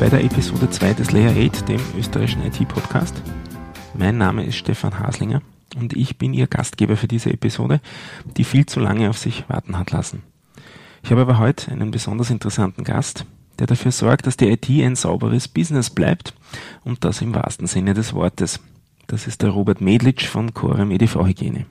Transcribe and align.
bei 0.00 0.08
der 0.08 0.24
Episode 0.24 0.70
2 0.70 0.94
des 0.94 1.12
Layer 1.12 1.32
8, 1.32 1.68
dem 1.68 1.80
österreichischen 1.98 2.42
IT-Podcast. 2.42 3.22
Mein 3.92 4.16
Name 4.16 4.46
ist 4.46 4.56
Stefan 4.56 4.98
Haslinger 4.98 5.42
und 5.76 5.92
ich 5.92 6.16
bin 6.16 6.32
Ihr 6.32 6.46
Gastgeber 6.46 6.96
für 6.96 7.06
diese 7.06 7.30
Episode, 7.30 7.82
die 8.38 8.44
viel 8.44 8.64
zu 8.64 8.80
lange 8.80 9.10
auf 9.10 9.18
sich 9.18 9.44
warten 9.50 9.78
hat 9.78 9.90
lassen. 9.90 10.22
Ich 11.02 11.10
habe 11.10 11.20
aber 11.20 11.38
heute 11.38 11.70
einen 11.70 11.90
besonders 11.90 12.30
interessanten 12.30 12.82
Gast, 12.82 13.26
der 13.58 13.66
dafür 13.66 13.92
sorgt, 13.92 14.26
dass 14.26 14.38
die 14.38 14.48
IT 14.48 14.70
ein 14.70 14.96
sauberes 14.96 15.48
Business 15.48 15.90
bleibt 15.90 16.32
und 16.82 17.04
das 17.04 17.20
im 17.20 17.34
wahrsten 17.34 17.66
Sinne 17.66 17.92
des 17.92 18.14
Wortes. 18.14 18.58
Das 19.06 19.26
ist 19.26 19.42
der 19.42 19.50
Robert 19.50 19.82
Medlitsch 19.82 20.24
von 20.24 20.54
Corem 20.54 20.92
EDV 20.92 21.26
Hygiene. 21.26 21.66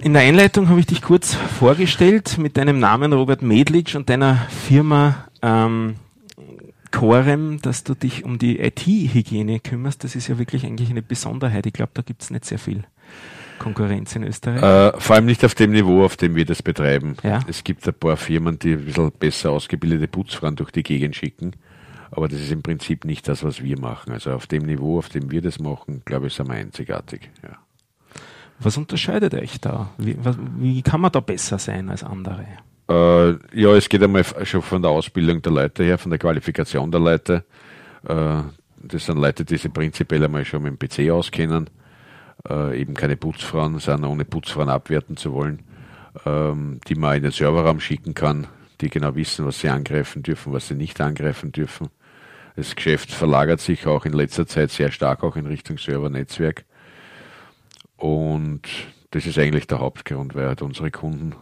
In 0.00 0.14
der 0.14 0.22
Einleitung 0.22 0.70
habe 0.70 0.80
ich 0.80 0.86
dich 0.86 1.02
kurz 1.02 1.34
vorgestellt 1.34 2.38
mit 2.38 2.56
deinem 2.56 2.78
Namen 2.78 3.12
Robert 3.12 3.42
Medlitsch 3.42 3.94
und 3.94 4.08
deiner 4.08 4.36
Firma 4.48 5.26
ähm, 5.42 5.96
Corem, 6.94 7.60
dass 7.60 7.82
du 7.82 7.94
dich 7.94 8.24
um 8.24 8.38
die 8.38 8.60
IT-Hygiene 8.60 9.58
kümmerst. 9.58 10.04
Das 10.04 10.14
ist 10.14 10.28
ja 10.28 10.38
wirklich 10.38 10.64
eigentlich 10.64 10.90
eine 10.90 11.02
Besonderheit. 11.02 11.66
Ich 11.66 11.72
glaube, 11.72 11.90
da 11.92 12.02
gibt 12.02 12.22
es 12.22 12.30
nicht 12.30 12.44
sehr 12.44 12.58
viel 12.58 12.84
Konkurrenz 13.58 14.14
in 14.14 14.22
Österreich. 14.22 14.62
Äh, 14.62 15.00
vor 15.00 15.16
allem 15.16 15.26
nicht 15.26 15.44
auf 15.44 15.56
dem 15.56 15.72
Niveau, 15.72 16.04
auf 16.04 16.16
dem 16.16 16.36
wir 16.36 16.44
das 16.44 16.62
betreiben. 16.62 17.16
Ja. 17.24 17.40
Es 17.48 17.64
gibt 17.64 17.86
ein 17.88 17.94
paar 17.94 18.16
Firmen, 18.16 18.60
die 18.60 18.74
ein 18.74 18.84
bisschen 18.84 19.10
besser 19.10 19.50
ausgebildete 19.50 20.06
Putzfrauen 20.06 20.54
durch 20.54 20.70
die 20.70 20.84
Gegend 20.84 21.16
schicken. 21.16 21.56
Aber 22.12 22.28
das 22.28 22.40
ist 22.40 22.52
im 22.52 22.62
Prinzip 22.62 23.04
nicht 23.04 23.26
das, 23.26 23.42
was 23.42 23.60
wir 23.60 23.78
machen. 23.78 24.12
Also 24.12 24.30
auf 24.32 24.46
dem 24.46 24.64
Niveau, 24.64 24.98
auf 24.98 25.08
dem 25.08 25.32
wir 25.32 25.42
das 25.42 25.58
machen, 25.58 26.02
glaube 26.04 26.28
ich, 26.28 26.34
sind 26.34 26.48
wir 26.48 26.54
einzigartig. 26.54 27.28
Ja. 27.42 27.58
Was 28.60 28.76
unterscheidet 28.76 29.34
euch 29.34 29.60
da? 29.60 29.90
Wie, 29.98 30.16
was, 30.22 30.36
wie 30.58 30.82
kann 30.82 31.00
man 31.00 31.10
da 31.10 31.18
besser 31.18 31.58
sein 31.58 31.90
als 31.90 32.04
andere? 32.04 32.46
Äh, 32.88 33.30
ja, 33.58 33.74
es 33.74 33.88
geht 33.88 34.02
einmal 34.02 34.24
schon 34.44 34.62
von 34.62 34.82
der 34.82 34.90
Ausbildung 34.90 35.40
der 35.40 35.52
Leute 35.52 35.84
her, 35.84 35.98
von 35.98 36.10
der 36.10 36.18
Qualifikation 36.18 36.90
der 36.90 37.00
Leute. 37.00 37.44
Äh, 38.06 38.42
das 38.82 39.06
sind 39.06 39.18
Leute, 39.18 39.44
die 39.44 39.56
sich 39.56 39.72
prinzipiell 39.72 40.24
einmal 40.24 40.44
schon 40.44 40.62
mit 40.62 40.72
dem 40.72 40.78
PC 40.78 41.10
auskennen, 41.10 41.70
äh, 42.48 42.78
eben 42.78 42.94
keine 42.94 43.16
Putzfrauen 43.16 43.78
sind, 43.78 44.04
ohne 44.04 44.24
Putzfrauen 44.26 44.68
abwerten 44.68 45.16
zu 45.16 45.32
wollen, 45.32 45.60
ähm, 46.26 46.80
die 46.86 46.94
man 46.94 47.16
in 47.16 47.22
den 47.22 47.32
Serverraum 47.32 47.80
schicken 47.80 48.12
kann, 48.12 48.46
die 48.82 48.90
genau 48.90 49.14
wissen, 49.14 49.46
was 49.46 49.60
sie 49.60 49.70
angreifen 49.70 50.22
dürfen, 50.22 50.52
was 50.52 50.68
sie 50.68 50.74
nicht 50.74 51.00
angreifen 51.00 51.52
dürfen. 51.52 51.88
Das 52.56 52.76
Geschäft 52.76 53.10
verlagert 53.10 53.60
sich 53.60 53.86
auch 53.86 54.04
in 54.04 54.12
letzter 54.12 54.46
Zeit 54.46 54.70
sehr 54.70 54.92
stark 54.92 55.24
auch 55.24 55.36
in 55.36 55.46
Richtung 55.46 55.78
Servernetzwerk. 55.78 56.64
Und 57.96 58.62
das 59.10 59.26
ist 59.26 59.38
eigentlich 59.38 59.66
der 59.66 59.80
Hauptgrund, 59.80 60.34
weil 60.34 60.46
halt 60.48 60.62
unsere 60.62 60.90
Kunden 60.90 61.34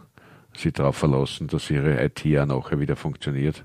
sich 0.57 0.73
darauf 0.73 0.97
verlassen, 0.97 1.47
dass 1.47 1.69
ihre 1.69 2.03
IT 2.03 2.25
auch 2.37 2.45
nachher 2.45 2.79
wieder 2.79 2.95
funktioniert 2.95 3.63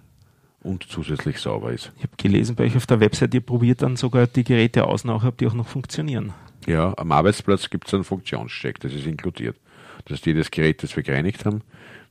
und 0.61 0.85
zusätzlich 0.85 1.39
sauber 1.39 1.73
ist. 1.73 1.93
Ich 1.97 2.03
habe 2.03 2.17
gelesen 2.17 2.57
bei 2.57 2.65
euch 2.65 2.77
auf 2.77 2.87
der 2.87 3.01
Website, 3.01 3.35
ihr 3.35 3.41
probiert 3.41 3.83
dann 3.83 3.97
sogar 3.97 4.27
die 4.27 4.45
Geräte 4.45 4.87
aus, 4.87 5.05
nachher, 5.05 5.29
ob 5.29 5.39
die 5.39 5.47
auch 5.47 5.55
noch 5.55 5.69
funktionieren. 5.69 6.33
Ja, 6.67 6.93
am 6.97 7.13
Arbeitsplatz 7.13 7.71
gibt 7.71 7.87
es 7.89 7.95
einen 7.95 8.05
Funktionscheck, 8.05 8.81
das 8.81 8.93
ist 8.93 9.07
inkludiert. 9.07 9.57
Das 10.05 10.19
heißt, 10.19 10.27
jedes 10.27 10.51
Gerät, 10.51 10.83
das 10.83 10.97
wir 10.97 11.03
gereinigt 11.03 11.45
haben, 11.45 11.63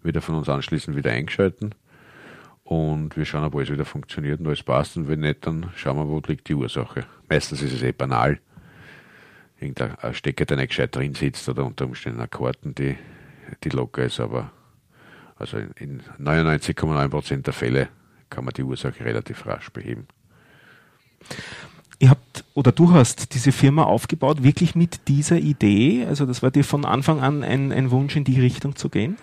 wird 0.03 0.15
er 0.15 0.21
von 0.21 0.35
uns 0.35 0.49
anschließend 0.49 0.95
wieder 0.95 1.11
eingeschalten 1.11 1.75
und 2.63 3.15
wir 3.15 3.25
schauen, 3.25 3.43
ob 3.43 3.55
alles 3.55 3.71
wieder 3.71 3.85
funktioniert 3.85 4.39
und 4.39 4.47
alles 4.47 4.63
passt 4.63 4.97
und 4.97 5.07
wenn 5.07 5.21
nicht, 5.21 5.45
dann 5.45 5.71
schauen 5.75 5.97
wir, 5.97 6.07
wo 6.07 6.21
liegt 6.27 6.47
die 6.49 6.55
Ursache. 6.55 7.05
Meistens 7.29 7.61
ist 7.61 7.73
es 7.73 7.83
eh 7.83 7.91
banal, 7.91 8.39
irgendein 9.59 10.13
Stecker, 10.13 10.45
der 10.45 10.57
nicht 10.57 10.69
gescheit 10.69 10.95
drin 10.95 11.13
sitzt 11.13 11.47
oder 11.49 11.65
unter 11.65 11.85
Umständen 11.85 12.19
eine 12.19 12.27
Karten, 12.27 12.75
die, 12.75 12.97
die 13.63 13.69
locker 13.69 14.05
ist, 14.05 14.19
aber 14.19 14.51
also 15.39 15.57
in 15.79 16.01
99,9% 16.19 17.43
der 17.43 17.53
Fälle 17.53 17.89
kann 18.29 18.45
man 18.45 18.53
die 18.53 18.63
Ursache 18.63 19.05
relativ 19.05 19.45
rasch 19.45 19.69
beheben. 19.69 20.07
Ihr 21.99 22.09
habt 22.09 22.43
oder 22.53 22.71
du 22.71 22.91
hast 22.91 23.33
diese 23.33 23.51
Firma 23.51 23.83
aufgebaut, 23.83 24.43
wirklich 24.43 24.75
mit 24.75 25.07
dieser 25.07 25.37
Idee? 25.37 26.05
Also 26.07 26.25
das 26.25 26.43
war 26.43 26.51
dir 26.51 26.63
von 26.63 26.85
Anfang 26.85 27.21
an 27.21 27.43
ein, 27.43 27.71
ein 27.71 27.91
Wunsch, 27.91 28.15
in 28.15 28.23
die 28.23 28.39
Richtung 28.39 28.75
zu 28.75 28.89
gehen? 28.89 29.17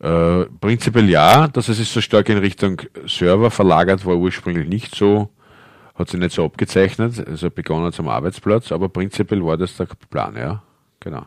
Äh, 0.00 0.46
prinzipiell 0.60 1.08
ja, 1.08 1.46
dass 1.46 1.68
es 1.68 1.78
ist 1.78 1.92
so 1.92 2.00
stark 2.00 2.28
in 2.28 2.38
Richtung 2.38 2.82
Server 3.06 3.50
verlagert, 3.50 4.04
war 4.04 4.16
ursprünglich 4.16 4.68
nicht 4.68 4.94
so 4.94 5.30
hat 5.94 6.08
sich 6.08 6.20
nicht 6.20 6.32
so 6.34 6.44
abgezeichnet, 6.44 7.26
also 7.26 7.50
begonnen 7.50 7.92
zum 7.92 8.08
Arbeitsplatz, 8.08 8.72
aber 8.72 8.88
prinzipiell 8.88 9.44
war 9.44 9.56
das 9.56 9.76
der 9.76 9.86
Plan, 10.10 10.36
ja, 10.36 10.62
genau. 11.00 11.26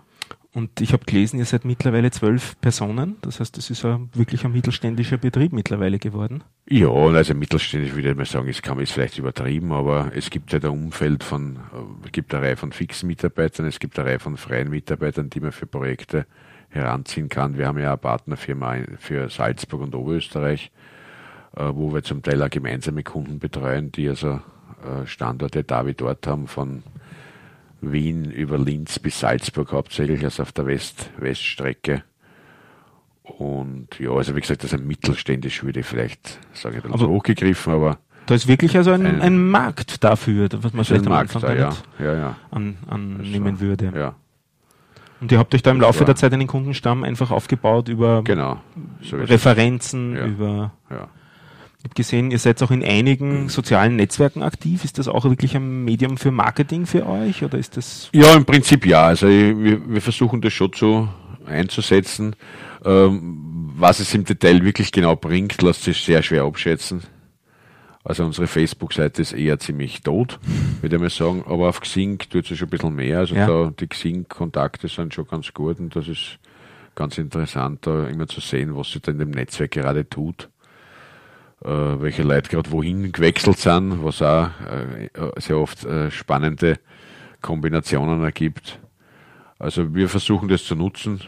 Und 0.56 0.80
ich 0.80 0.94
habe 0.94 1.04
gelesen, 1.04 1.38
ihr 1.38 1.44
seid 1.44 1.66
mittlerweile 1.66 2.12
zwölf 2.12 2.56
Personen. 2.62 3.18
Das 3.20 3.42
heißt, 3.42 3.58
das 3.58 3.70
ist 3.70 3.84
ein, 3.84 4.10
wirklich 4.14 4.46
ein 4.46 4.54
mittelständischer 4.54 5.18
Betrieb 5.18 5.52
mittlerweile 5.52 6.00
geworden. 6.00 6.46
Ja, 6.70 6.88
also 6.88 7.34
mittelständisch 7.34 7.94
würde 7.94 8.12
ich 8.12 8.16
mal 8.16 8.26
sagen, 8.26 8.48
es 8.48 8.62
kann 8.62 8.80
es 8.80 8.90
vielleicht 8.90 9.18
übertrieben, 9.18 9.74
aber 9.74 10.14
es 10.16 10.30
gibt 10.30 10.54
halt 10.54 10.64
ein 10.64 10.72
Umfeld 10.72 11.26
von, 11.26 11.60
es 12.06 12.14
gibt 12.14 12.34
eine 12.34 12.46
Reihe 12.46 12.56
von 12.56 12.72
fixen 12.72 13.08
Mitarbeitern, 13.08 13.66
es 13.66 13.80
gibt 13.80 14.00
eine 14.00 14.08
Reihe 14.08 14.20
von 14.20 14.38
freien 14.38 14.70
Mitarbeitern, 14.70 15.30
die 15.30 15.42
man 15.42 15.52
für 15.52 15.66
Projekte 15.66 16.26
heranziehen 16.70 17.28
kann. 17.28 17.58
Wir 17.58 17.68
haben 17.68 17.78
ja 17.78 17.90
eine 17.90 17.98
Partnerfirma 17.98 18.78
für 18.98 19.30
Salzburg 19.30 19.82
und 19.82 19.94
Oberösterreich, 19.94 20.72
äh, 21.58 21.66
wo 21.74 21.94
wir 21.94 22.02
zum 22.04 22.24
Teil 22.24 22.42
auch 22.42 22.50
gemeinsame 22.50 23.04
Kunden 23.04 23.40
betreuen, 23.40 23.92
die 23.92 24.08
also 24.08 24.40
äh, 24.86 25.06
Standorte 25.06 25.66
da 25.66 25.86
wie 25.86 25.96
dort 25.96 26.26
haben, 26.28 26.48
von 26.48 26.84
Wien 27.92 28.32
über 28.32 28.58
Linz 28.58 29.00
bis 29.00 29.20
Salzburg 29.20 29.72
hauptsächlich, 29.72 30.24
also 30.24 30.44
auf 30.44 30.52
der 30.52 30.66
West 30.66 31.10
Weststrecke. 31.18 32.04
Und 33.24 34.00
ja, 34.00 34.12
also 34.12 34.36
wie 34.36 34.42
gesagt, 34.42 34.64
das 34.64 34.72
ist 34.72 34.80
ein 34.80 34.88
mittelständisch, 34.88 35.64
würde 35.64 35.80
ich 35.80 35.86
vielleicht 35.86 36.40
sagen, 36.54 36.82
ein 36.84 36.92
bisschen 36.92 37.08
hochgegriffen, 37.08 37.74
aber. 37.74 37.98
Da 38.28 38.36
ist 38.36 38.48
wirklich 38.48 38.76
also 38.78 38.92
ein, 38.92 39.06
ein, 39.06 39.22
ein 39.22 39.48
Markt 39.48 40.04
dafür, 40.04 40.50
was 40.52 40.74
man 40.74 40.86
vielleicht 40.86 41.06
am 41.06 41.12
Markt 41.12 41.36
Anfang 41.36 41.56
da, 41.56 41.56
ja. 41.56 41.74
Ja, 42.00 42.14
ja. 42.16 42.36
an, 42.52 42.78
annehmen 42.88 43.58
So, 43.58 43.62
würde. 43.62 43.92
Ja, 43.96 44.16
Und 45.22 45.32
ihr 45.32 45.38
habt 45.38 45.54
euch 45.54 45.62
da 45.62 45.72
im 45.72 45.82
Laufe 45.82 46.06
der 46.06 46.16
Zeit 46.16 46.34
einen 46.34 46.48
Kundenstamm 46.48 47.04
einfach 47.04 47.30
aufgebaut 47.32 47.88
über 47.88 48.24
genau. 48.24 48.62
So. 49.02 49.18
Referenzen, 49.18 50.16
über 50.16 50.74
Ja. 50.90 51.10
Ich 51.86 51.90
habe 51.90 51.96
gesehen, 51.98 52.32
ihr 52.32 52.40
seid 52.40 52.64
auch 52.64 52.72
in 52.72 52.84
einigen 52.84 53.48
sozialen 53.48 53.98
Netzwerken 53.98 54.42
aktiv. 54.42 54.84
Ist 54.84 54.98
das 54.98 55.08
auch 55.08 55.24
wirklich 55.24 55.56
ein 55.56 55.84
Medium 55.84 56.18
für 56.18 56.32
Marketing 56.32 56.88
für 56.88 57.06
euch 57.06 57.44
oder 57.44 57.60
ist 57.60 57.78
das 57.78 58.10
Ja, 58.12 58.34
im 58.34 58.44
Prinzip 58.44 58.88
ja. 58.88 59.04
Also 59.06 59.28
wir, 59.28 59.88
wir 59.88 60.02
versuchen 60.02 60.42
das 60.42 60.52
schon 60.52 60.72
so 60.76 61.08
einzusetzen. 61.46 62.36
Ähm, 62.84 63.70
was 63.78 64.00
es 64.00 64.16
im 64.16 64.26
Detail 64.26 64.64
wirklich 64.64 64.92
genau 64.92 65.16
bringt, 65.16 65.62
lässt 65.62 65.84
sich 65.84 66.02
sehr 66.04 66.24
schwer 66.24 66.46
abschätzen. 66.46 67.04
Also 68.04 68.26
unsere 68.26 68.48
Facebook-Seite 68.48 69.22
ist 69.22 69.34
eher 69.34 69.60
ziemlich 69.60 70.02
tot, 70.02 70.40
würde 70.82 70.96
ich 70.96 71.02
mal 71.04 71.12
sagen. 71.12 71.44
Aber 71.46 71.70
auf 71.70 71.82
Xing 71.82 72.18
tut 72.18 72.50
es 72.50 72.58
schon 72.58 72.68
ein 72.68 72.72
bisschen 72.72 72.96
mehr. 72.96 73.20
Also 73.20 73.36
Ja. 73.36 73.46
da 73.46 73.72
die 73.80 73.86
Xing-Kontakte 73.86 74.88
sind 74.88 75.14
schon 75.14 75.28
ganz 75.28 75.54
gut 75.54 75.80
und 75.80 75.96
das 75.96 76.08
ist 76.08 76.40
ganz 76.96 77.20
interessant, 77.20 77.86
da 77.86 78.08
immer 78.08 78.26
zu 78.26 78.42
sehen, 78.42 78.76
was 78.76 78.90
sich 78.90 79.04
da 79.04 79.12
in 79.12 79.20
dem 79.20 79.30
Netzwerk 79.30 79.70
gerade 79.70 80.10
tut. 80.10 80.50
Äh, 81.66 82.00
welche 82.00 82.22
Leute 82.22 82.52
gerade 82.52 82.72
wohin 82.72 83.12
gewechselt 83.12 83.58
sind, 83.58 84.04
was 84.04 84.22
auch 84.22 84.50
äh, 84.70 85.10
sehr 85.38 85.58
oft 85.58 85.84
äh, 85.84 86.12
spannende 86.12 86.78
Kombinationen 87.42 88.24
ergibt. 88.24 88.80
Also 89.58 89.96
wir 89.96 90.08
versuchen 90.08 90.48
das 90.48 90.64
zu 90.64 90.76
nutzen. 90.76 91.22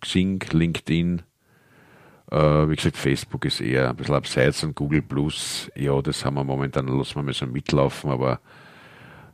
Xing, 0.00 0.44
LinkedIn, 0.52 1.22
äh, 2.30 2.36
wie 2.36 2.76
gesagt, 2.76 2.96
Facebook 2.96 3.46
ist 3.46 3.60
eher 3.60 3.90
ein 3.90 3.96
bisschen 3.96 4.14
abseits 4.14 4.62
und 4.62 4.76
Google 4.76 5.02
Plus, 5.02 5.68
ja, 5.74 6.00
das 6.02 6.24
haben 6.24 6.34
wir 6.34 6.44
momentan, 6.44 6.86
lassen 6.86 7.16
wir 7.16 7.24
mal 7.24 7.34
so 7.34 7.46
mitlaufen, 7.46 8.12
aber 8.12 8.38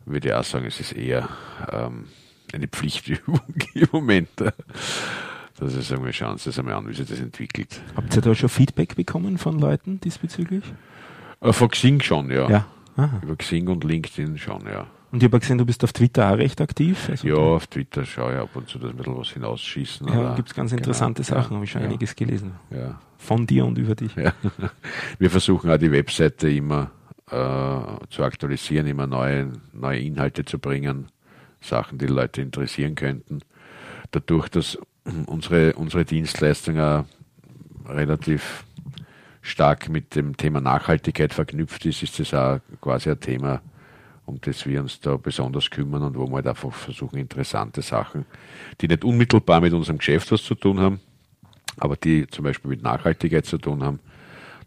würde 0.07 0.29
ich 0.29 0.35
auch 0.35 0.45
sagen, 0.45 0.65
es 0.65 0.81
ist 0.81 0.93
eher 0.93 1.29
ähm, 1.71 2.07
eine 2.51 2.69
Pflichtübung 2.69 3.43
im 3.75 3.89
Moment. 3.93 4.31
Das 5.59 5.75
ist, 5.75 5.89
sagen 5.89 6.05
wir, 6.05 6.13
schauen 6.13 6.39
Sie 6.39 6.47
das 6.47 6.59
einmal 6.59 6.75
an, 6.75 6.89
wie 6.89 6.95
sich 6.95 7.09
das 7.09 7.21
entwickelt. 7.21 7.81
habt 7.97 8.15
ihr 8.17 8.23
da 8.23 8.35
schon 8.35 8.49
Feedback 8.49 8.97
bekommen 8.97 9.39
von 9.39 9.59
Leuten 9.59 10.01
diesbezüglich? 10.01 10.65
Äh, 11.41 11.53
von 11.53 11.69
Xing 11.69 12.01
schon, 12.01 12.31
ja. 12.31 12.67
Aha. 12.97 13.21
Über 13.23 13.37
Xing 13.37 13.69
und 13.69 13.85
LinkedIn 13.85 14.39
schon, 14.39 14.67
ja. 14.67 14.87
Und 15.13 15.23
ich 15.23 15.29
habe 15.29 15.39
gesehen, 15.39 15.59
du 15.59 15.65
bist 15.65 15.85
auf 15.85 15.93
Twitter 15.93 16.33
auch 16.33 16.39
recht 16.39 16.61
aktiv. 16.61 17.09
Also 17.09 17.29
Ja, 17.29 17.37
auf 17.37 17.69
Twitter 17.69 18.05
schaue 18.05 18.33
ich 18.33 18.39
ab 18.41 18.51
und 18.55 18.69
zu, 18.69 18.81
ein 18.81 18.97
bisschen 18.97 19.17
was 19.17 19.29
hinausschießen. 19.29 20.09
Ja, 20.09 20.35
gibt 20.35 20.49
es 20.49 20.55
ganz 20.57 20.73
genau, 20.73 20.81
interessante 20.81 21.23
ja, 21.23 21.27
Sachen, 21.27 21.55
habe 21.55 21.65
ich 21.65 21.71
schon 21.71 21.83
ja, 21.83 21.87
einiges 21.87 22.17
gelesen. 22.17 22.55
Ja. 22.71 22.99
Von 23.19 23.47
dir 23.47 23.65
und 23.65 23.79
über 23.79 23.95
dich. 23.95 24.13
Ja. 24.17 24.33
Wir 25.21 25.31
versuchen 25.31 25.71
auch 25.71 25.77
die 25.77 25.93
Webseite 25.93 26.51
immer 26.51 26.91
äh, 27.31 28.07
zu 28.11 28.25
aktualisieren, 28.25 28.89
immer 28.89 29.07
neue, 29.07 29.53
neue 29.73 30.01
Inhalte 30.01 30.45
zu 30.45 30.59
bringen, 30.59 31.07
Sachen, 31.61 31.99
die 31.99 32.07
Leute 32.07 32.43
interessieren 32.43 32.97
könnten. 32.97 33.41
Dadurch, 34.11 34.49
dass 34.49 34.79
unsere, 35.27 35.75
unsere 35.75 36.05
Dienstleistung 36.05 37.05
relativ 37.87 38.65
stark 39.43 39.89
mit 39.89 40.15
dem 40.17 40.37
Thema 40.37 40.61
Nachhaltigkeit 40.61 41.35
verknüpft 41.35 41.85
ist, 41.85 42.03
ist 42.03 42.19
das 42.19 42.33
auch 42.33 42.61
quasi 42.81 43.11
ein 43.11 43.21
Thema, 43.21 43.61
um 44.25 44.41
das 44.41 44.65
wir 44.65 44.81
uns 44.81 45.01
da 45.01 45.17
besonders 45.17 45.69
kümmern 45.69 46.03
und 46.03 46.17
wo 46.17 46.27
wir 46.27 46.37
halt 46.37 46.47
einfach 46.47 46.73
versuchen, 46.73 47.19
interessante 47.19 47.83
Sachen, 47.83 48.25
die 48.81 48.89
nicht 48.89 49.05
unmittelbar 49.05 49.61
mit 49.61 49.75
unserem 49.75 49.99
Geschäft 49.99 50.33
was 50.33 50.43
zu 50.43 50.55
tun 50.55 50.81
haben, 50.81 51.01
aber 51.77 51.97
die 51.97 52.27
zum 52.27 52.45
Beispiel 52.45 52.71
mit 52.71 52.83
Nachhaltigkeit 52.83 53.45
zu 53.45 53.59
tun 53.59 53.83
haben, 53.83 54.01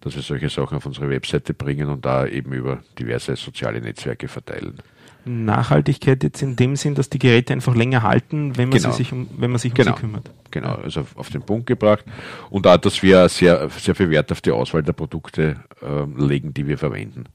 dass 0.02 0.16
wir 0.16 0.22
solche 0.22 0.50
Sachen 0.50 0.78
auf 0.78 0.86
unsere 0.86 1.10
Webseite 1.10 1.56
bringen 1.56 1.90
und 1.90 2.06
da 2.06 2.28
eben 2.28 2.54
über 2.54 2.84
diverse 3.00 3.36
soziale 3.36 3.82
Netzwerke 3.82 4.28
verteilen. 4.28 4.78
Nachhaltigkeit 5.28 6.24
jetzt 6.24 6.42
in 6.42 6.56
dem 6.56 6.76
Sinn, 6.76 6.96
dass 6.96 7.10
die 7.10 7.20
Geräte 7.20 7.54
einfach 7.54 7.76
länger 7.76 8.04
halten, 8.04 8.58
wenn 8.58 8.70
man, 8.70 8.78
Genau. 8.80 8.92
sich, 8.92 9.12
um, 9.12 9.28
wenn 9.38 9.52
man 9.52 9.60
sich 9.60 9.72
um 9.72 9.76
Genau. 9.76 9.96
sie 9.96 10.02
kümmert. 10.02 10.32
Genau, 10.52 10.76
also 10.76 11.02
auf, 11.02 11.18
auf 11.18 11.30
den 11.30 11.42
Punkt 11.42 11.68
gebracht. 11.68 12.06
Und 12.50 12.66
auch, 12.68 12.78
dass 12.78 13.02
wir 13.04 13.28
sehr, 13.30 13.70
sehr 13.70 13.96
viel 13.96 14.10
Wert 14.10 14.32
auf 14.32 14.42
die 14.42 14.52
Auswahl 14.52 14.84
der 14.84 14.94
Produkte 14.94 15.58
ähm, 15.82 16.16
legen, 16.18 16.54
die 16.54 16.68
wir 16.68 16.78
verwenden. 16.78 17.26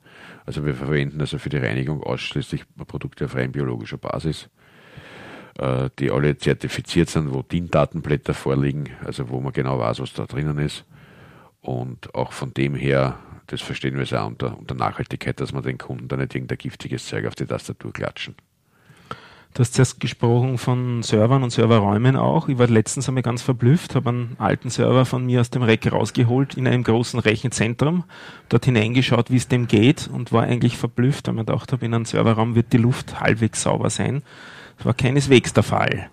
Also 0.44 0.64
wir 0.66 0.74
verwenden 0.74 1.20
also 1.20 1.38
für 1.38 1.50
die 1.50 1.58
Reinigung 1.58 2.02
ausschließlich 2.02 2.64
Produkte 2.88 3.26
auf 3.26 3.34
rein 3.36 3.52
biologischer 3.52 3.98
Basis, 3.98 4.48
äh, 5.58 5.88
die 5.98 6.10
alle 6.10 6.36
zertifiziert 6.36 7.10
sind, 7.10 7.32
wo 7.32 7.42
DIN-Datenblätter 7.42 8.34
vorliegen, 8.34 8.88
also 9.04 9.28
wo 9.28 9.40
man 9.40 9.52
genau 9.52 9.78
weiß, 9.78 10.00
was 10.00 10.12
da 10.14 10.24
drinnen 10.26 10.58
ist. 10.58 10.84
Und 11.60 12.12
auch 12.14 12.32
von 12.32 12.52
dem 12.54 12.74
her, 12.74 13.18
das 13.46 13.60
verstehen 13.60 13.96
wir 13.96 14.22
auch 14.22 14.26
unter, 14.26 14.58
unter 14.58 14.74
Nachhaltigkeit, 14.74 15.40
dass 15.40 15.52
man 15.52 15.62
den 15.62 15.78
Kunden 15.78 16.08
da 16.08 16.16
nicht 16.16 16.34
irgendein 16.34 16.58
giftiges 16.58 17.06
Zeug 17.06 17.26
auf 17.26 17.34
die 17.34 17.46
Tastatur 17.46 17.92
klatschen. 17.92 18.34
Du 19.54 19.60
hast 19.60 19.74
zuerst 19.74 20.00
gesprochen 20.00 20.56
von 20.56 21.02
Servern 21.02 21.42
und 21.42 21.50
Serverräumen 21.50 22.16
auch. 22.16 22.48
Ich 22.48 22.56
war 22.56 22.68
letztens 22.68 23.06
einmal 23.08 23.22
ganz 23.22 23.42
verblüfft, 23.42 23.94
habe 23.94 24.08
einen 24.08 24.36
alten 24.38 24.70
Server 24.70 25.04
von 25.04 25.26
mir 25.26 25.42
aus 25.42 25.50
dem 25.50 25.62
Rack 25.62 25.92
rausgeholt 25.92 26.54
in 26.54 26.66
einem 26.66 26.84
großen 26.84 27.20
Rechenzentrum, 27.20 28.04
dort 28.48 28.64
hineingeschaut, 28.64 29.30
wie 29.30 29.36
es 29.36 29.48
dem 29.48 29.68
geht 29.68 30.08
und 30.10 30.32
war 30.32 30.44
eigentlich 30.44 30.78
verblüfft, 30.78 31.28
weil 31.28 31.34
man 31.34 31.44
gedacht 31.44 31.70
habe, 31.72 31.84
in 31.84 31.92
einem 31.92 32.06
Serverraum 32.06 32.54
wird 32.54 32.72
die 32.72 32.78
Luft 32.78 33.20
halbwegs 33.20 33.62
sauber 33.62 33.90
sein. 33.90 34.22
Das 34.78 34.86
war 34.86 34.94
keineswegs 34.94 35.52
der 35.52 35.64
Fall. 35.64 36.08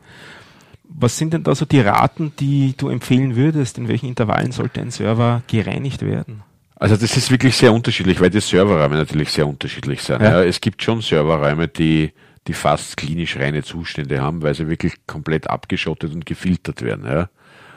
Was 0.90 1.18
sind 1.18 1.34
denn 1.34 1.44
da 1.44 1.56
so 1.56 1.64
die 1.64 1.80
Raten, 1.80 2.34
die 2.40 2.74
du 2.76 2.90
empfehlen 2.90 3.38
würdest? 3.38 3.78
In 3.78 3.88
welchen 3.88 4.08
Intervallen 4.08 4.52
sollte 4.52 4.81
ein 4.81 4.92
Server 4.92 5.44
gereinigt 5.48 6.02
werden? 6.02 6.44
Also 6.80 6.96
das 6.96 7.16
ist 7.18 7.30
wirklich 7.30 7.58
sehr 7.58 7.74
unterschiedlich, 7.74 8.22
weil 8.22 8.30
die 8.30 8.40
Serverräume 8.40 8.96
natürlich 8.96 9.31
sehr 9.31 9.46
unterschiedlich 9.46 10.02
sind. 10.02 10.22
Ja. 10.22 10.40
Ja. 10.40 10.44
es 10.44 10.62
gibt 10.62 10.81
schon 10.81 11.02
Serverräume, 11.02 11.68
die, 11.68 12.14
die 12.48 12.54
fast 12.54 12.96
klinisch 12.96 13.36
reine 13.36 13.64
Zustände 13.64 14.22
haben, 14.22 14.42
weil 14.42 14.56
sie 14.56 14.70
wirklich 14.70 14.94
komplett 15.06 15.50
abgeschottet 15.50 16.14
und 16.14 16.26
gefiltert 16.26 16.81
werden. 16.81 17.06
Ja. 17.06 17.30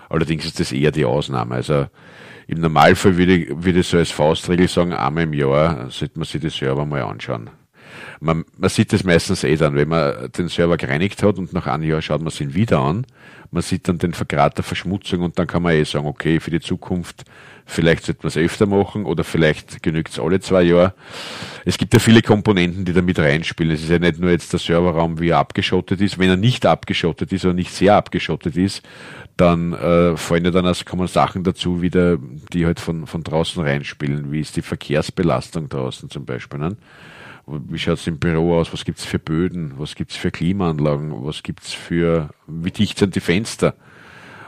Allerdings 0.08 0.44
ist 0.44 0.60
das 0.60 0.70
eher 0.70 0.93
die 0.93 1.04
Ausnahme. 1.04 1.56
Also 1.56 1.88
im 2.46 2.60
Normalfall 2.60 3.16
würde 3.19 3.34
ich, 3.34 3.49
würde 3.50 3.81
ich 3.81 3.88
so 3.88 3.99
als 3.99 4.12
Faustregel 4.12 4.69
sagen, 4.69 4.93
einmal 4.93 5.25
im 5.25 5.32
Jahr 5.32 5.90
sollte 5.90 6.19
man 6.19 6.26
sich 6.26 6.40
die 6.40 6.50
Server 6.50 6.87
mal 6.87 7.02
anschauen. 7.02 7.50
Man, 8.20 8.44
man 8.56 8.70
sieht 8.70 8.93
das 8.93 9.04
meistens 9.04 9.43
eh 9.43 9.56
dann, 9.56 9.75
wenn 9.75 9.88
man 9.88 10.31
den 10.32 10.49
Server 10.49 10.76
gereinigt 10.76 11.22
hat 11.22 11.38
und 11.38 11.52
nach 11.52 11.66
einem 11.66 11.82
Jahr 11.82 12.00
schaut 12.00 12.20
man 12.20 12.31
sich 12.31 12.43
ihn 12.43 12.54
wieder 12.54 12.78
an. 12.78 13.06
Man 13.50 13.62
sieht 13.62 13.88
dann 13.88 13.99
den 13.99 14.14
Vergrad 14.14 14.56
der 14.56 14.64
Verschmutzung 14.64 15.20
und 15.20 15.38
dann 15.38 15.46
kann 15.46 15.62
man 15.62 15.72
eh 15.72 15.84
sagen, 15.84 16.06
okay, 16.06 16.40
für 16.40 16.50
die 16.50 16.60
Zukunft, 16.60 17.25
vielleicht 17.67 18.05
sollte 18.05 18.20
man 18.23 18.29
es 18.29 18.37
öfter 18.37 18.67
machen 18.67 19.05
oder 19.05 19.25
vielleicht 19.25 19.82
genügt 19.82 20.11
es 20.11 20.19
alle 20.19 20.41
zwei 20.41 20.62
Jahre. 20.62 20.94
Es 21.64 21.79
gibt 21.79 21.94
ja 21.94 22.00
viele 22.00 22.23
Komponenten, 22.23 22.85
die 22.85 22.93
da 22.93 23.03
mit 23.03 23.19
reinspielen. 23.19 23.73
Es 23.73 23.82
ist 23.82 23.91
ja 23.91 23.99
nicht 23.99 24.19
nur 24.19 24.31
jetzt 24.31 24.53
der 24.53 24.61
Serverraum, 24.61 25.20
wie 25.20 25.31
er 25.31 25.38
abgeschottet 25.38 26.00
ist. 26.00 26.19
Wenn 26.19 26.31
er 26.31 26.37
nicht 26.37 26.67
abgeschottet 26.67 27.32
ist 27.32 27.44
oder 27.44 27.55
nicht 27.55 27.73
sehr 27.73 27.94
abgeschottet 27.94 28.56
ist, 28.56 28.82
dann 29.37 29.73
äh, 29.73 30.17
fallen 30.17 30.44
ja 30.44 30.50
dann 30.50 30.67
also 30.67 30.85
kommen 30.85 31.06
Sachen 31.06 31.44
dazu 31.44 31.82
wieder, 31.82 32.19
die 32.53 32.67
halt 32.67 32.81
von, 32.81 33.06
von 33.06 33.23
draußen 33.23 33.62
reinspielen. 33.62 34.32
Wie 34.32 34.41
ist 34.41 34.56
die 34.56 34.62
Verkehrsbelastung 34.62 35.69
draußen 35.69 36.11
zum 36.11 36.25
Beispiel? 36.25 36.59
Ne? 36.59 36.76
Wie 37.47 37.79
schaut 37.79 37.99
es 37.99 38.06
im 38.06 38.19
Büro 38.19 38.59
aus? 38.59 38.73
Was 38.73 38.85
gibt's 38.85 39.05
für 39.05 39.19
Böden? 39.19 39.75
Was 39.79 39.94
gibt's 39.94 40.17
für 40.17 40.31
Klimaanlagen? 40.31 41.25
Was 41.25 41.43
gibt's 41.43 41.73
für, 41.73 42.31
wie 42.47 42.70
dicht 42.70 42.99
sind 42.99 43.14
die 43.14 43.20
Fenster? 43.20 43.75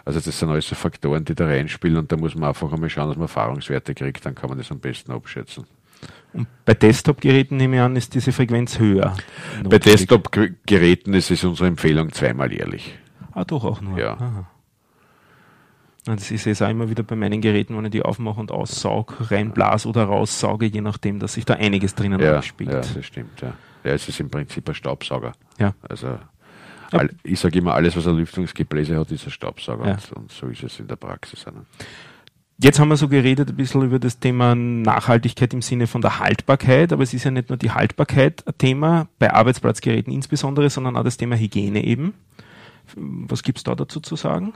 Also 0.04 0.20
das 0.20 0.38
sind 0.38 0.50
alles 0.50 0.68
so 0.68 0.74
Faktoren, 0.74 1.24
die 1.24 1.34
da 1.34 1.46
reinspielen 1.46 1.96
und 1.96 2.12
da 2.12 2.16
muss 2.16 2.34
man 2.34 2.50
einfach 2.50 2.70
einmal 2.72 2.90
schauen, 2.90 3.08
dass 3.08 3.16
man 3.16 3.24
Erfahrungswerte 3.24 3.94
kriegt, 3.94 4.24
dann 4.26 4.34
kann 4.34 4.50
man 4.50 4.58
das 4.58 4.70
am 4.70 4.78
besten 4.80 5.12
abschätzen. 5.12 5.64
Und 6.34 6.46
bei 6.64 6.74
Desktop-Geräten 6.74 7.56
nehme 7.56 7.76
ich 7.76 7.82
an, 7.82 7.96
ist 7.96 8.14
diese 8.14 8.32
Frequenz 8.32 8.78
höher. 8.78 9.14
Bei 9.56 9.62
Notwendig. 9.62 9.82
Desktop-Geräten 9.84 11.14
ist 11.14 11.30
es 11.30 11.42
unsere 11.44 11.68
Empfehlung 11.68 12.12
zweimal 12.12 12.52
jährlich. 12.52 12.98
Ah, 13.32 13.44
doch 13.44 13.64
auch 13.64 13.80
nur. 13.80 13.98
Ja. 13.98 14.14
Aha. 14.14 14.50
Das 16.06 16.30
ist 16.30 16.44
jetzt 16.44 16.62
auch 16.62 16.68
immer 16.68 16.90
wieder 16.90 17.02
bei 17.02 17.16
meinen 17.16 17.40
Geräten, 17.40 17.74
wenn 17.78 17.86
ich 17.86 17.92
die 17.92 18.02
aufmache 18.02 18.38
und 18.38 18.50
aussaug, 18.52 19.30
reinblas 19.30 19.86
oder 19.86 20.04
raussauge, 20.04 20.66
je 20.66 20.82
nachdem, 20.82 21.18
dass 21.18 21.32
sich 21.32 21.46
da 21.46 21.54
einiges 21.54 21.94
drinnen 21.94 22.20
Ja, 22.20 22.36
abspielt. 22.36 22.70
ja, 22.72 22.80
das 22.80 23.06
stimmt. 23.06 23.40
Ja. 23.40 23.54
ja, 23.84 23.92
es 23.92 24.06
ist 24.06 24.20
im 24.20 24.28
Prinzip 24.28 24.68
ein 24.68 24.74
Staubsauger. 24.74 25.32
Ja. 25.58 25.72
Also 25.88 26.18
all, 26.92 27.10
ich 27.22 27.40
sage 27.40 27.58
immer, 27.58 27.74
alles, 27.74 27.96
was 27.96 28.06
ein 28.06 28.16
Lüftungsgebläse 28.16 28.98
hat, 28.98 29.10
ist 29.10 29.26
ein 29.26 29.30
Staubsauger. 29.30 29.86
Ja. 29.86 29.92
Und, 29.92 30.12
und 30.12 30.32
so 30.32 30.46
ist 30.48 30.62
es 30.62 30.80
in 30.80 30.86
der 30.86 30.96
Praxis. 30.96 31.44
Jetzt 32.58 32.78
haben 32.78 32.88
wir 32.88 32.96
so 32.96 33.08
geredet 33.08 33.50
ein 33.50 33.56
bisschen 33.56 33.82
über 33.82 33.98
das 33.98 34.20
Thema 34.20 34.54
Nachhaltigkeit 34.54 35.52
im 35.54 35.62
Sinne 35.62 35.86
von 35.88 36.02
der 36.02 36.20
Haltbarkeit, 36.20 36.92
aber 36.92 37.02
es 37.02 37.12
ist 37.12 37.24
ja 37.24 37.30
nicht 37.32 37.48
nur 37.48 37.58
die 37.58 37.72
Haltbarkeit 37.72 38.46
ein 38.46 38.56
Thema, 38.58 39.08
bei 39.18 39.32
Arbeitsplatzgeräten 39.32 40.12
insbesondere, 40.12 40.70
sondern 40.70 40.96
auch 40.96 41.02
das 41.02 41.16
Thema 41.16 41.36
Hygiene 41.36 41.82
eben. 41.84 42.14
Was 42.94 43.42
gibt's 43.42 43.64
da 43.64 43.74
dazu 43.74 43.98
zu 44.00 44.14
sagen? 44.14 44.52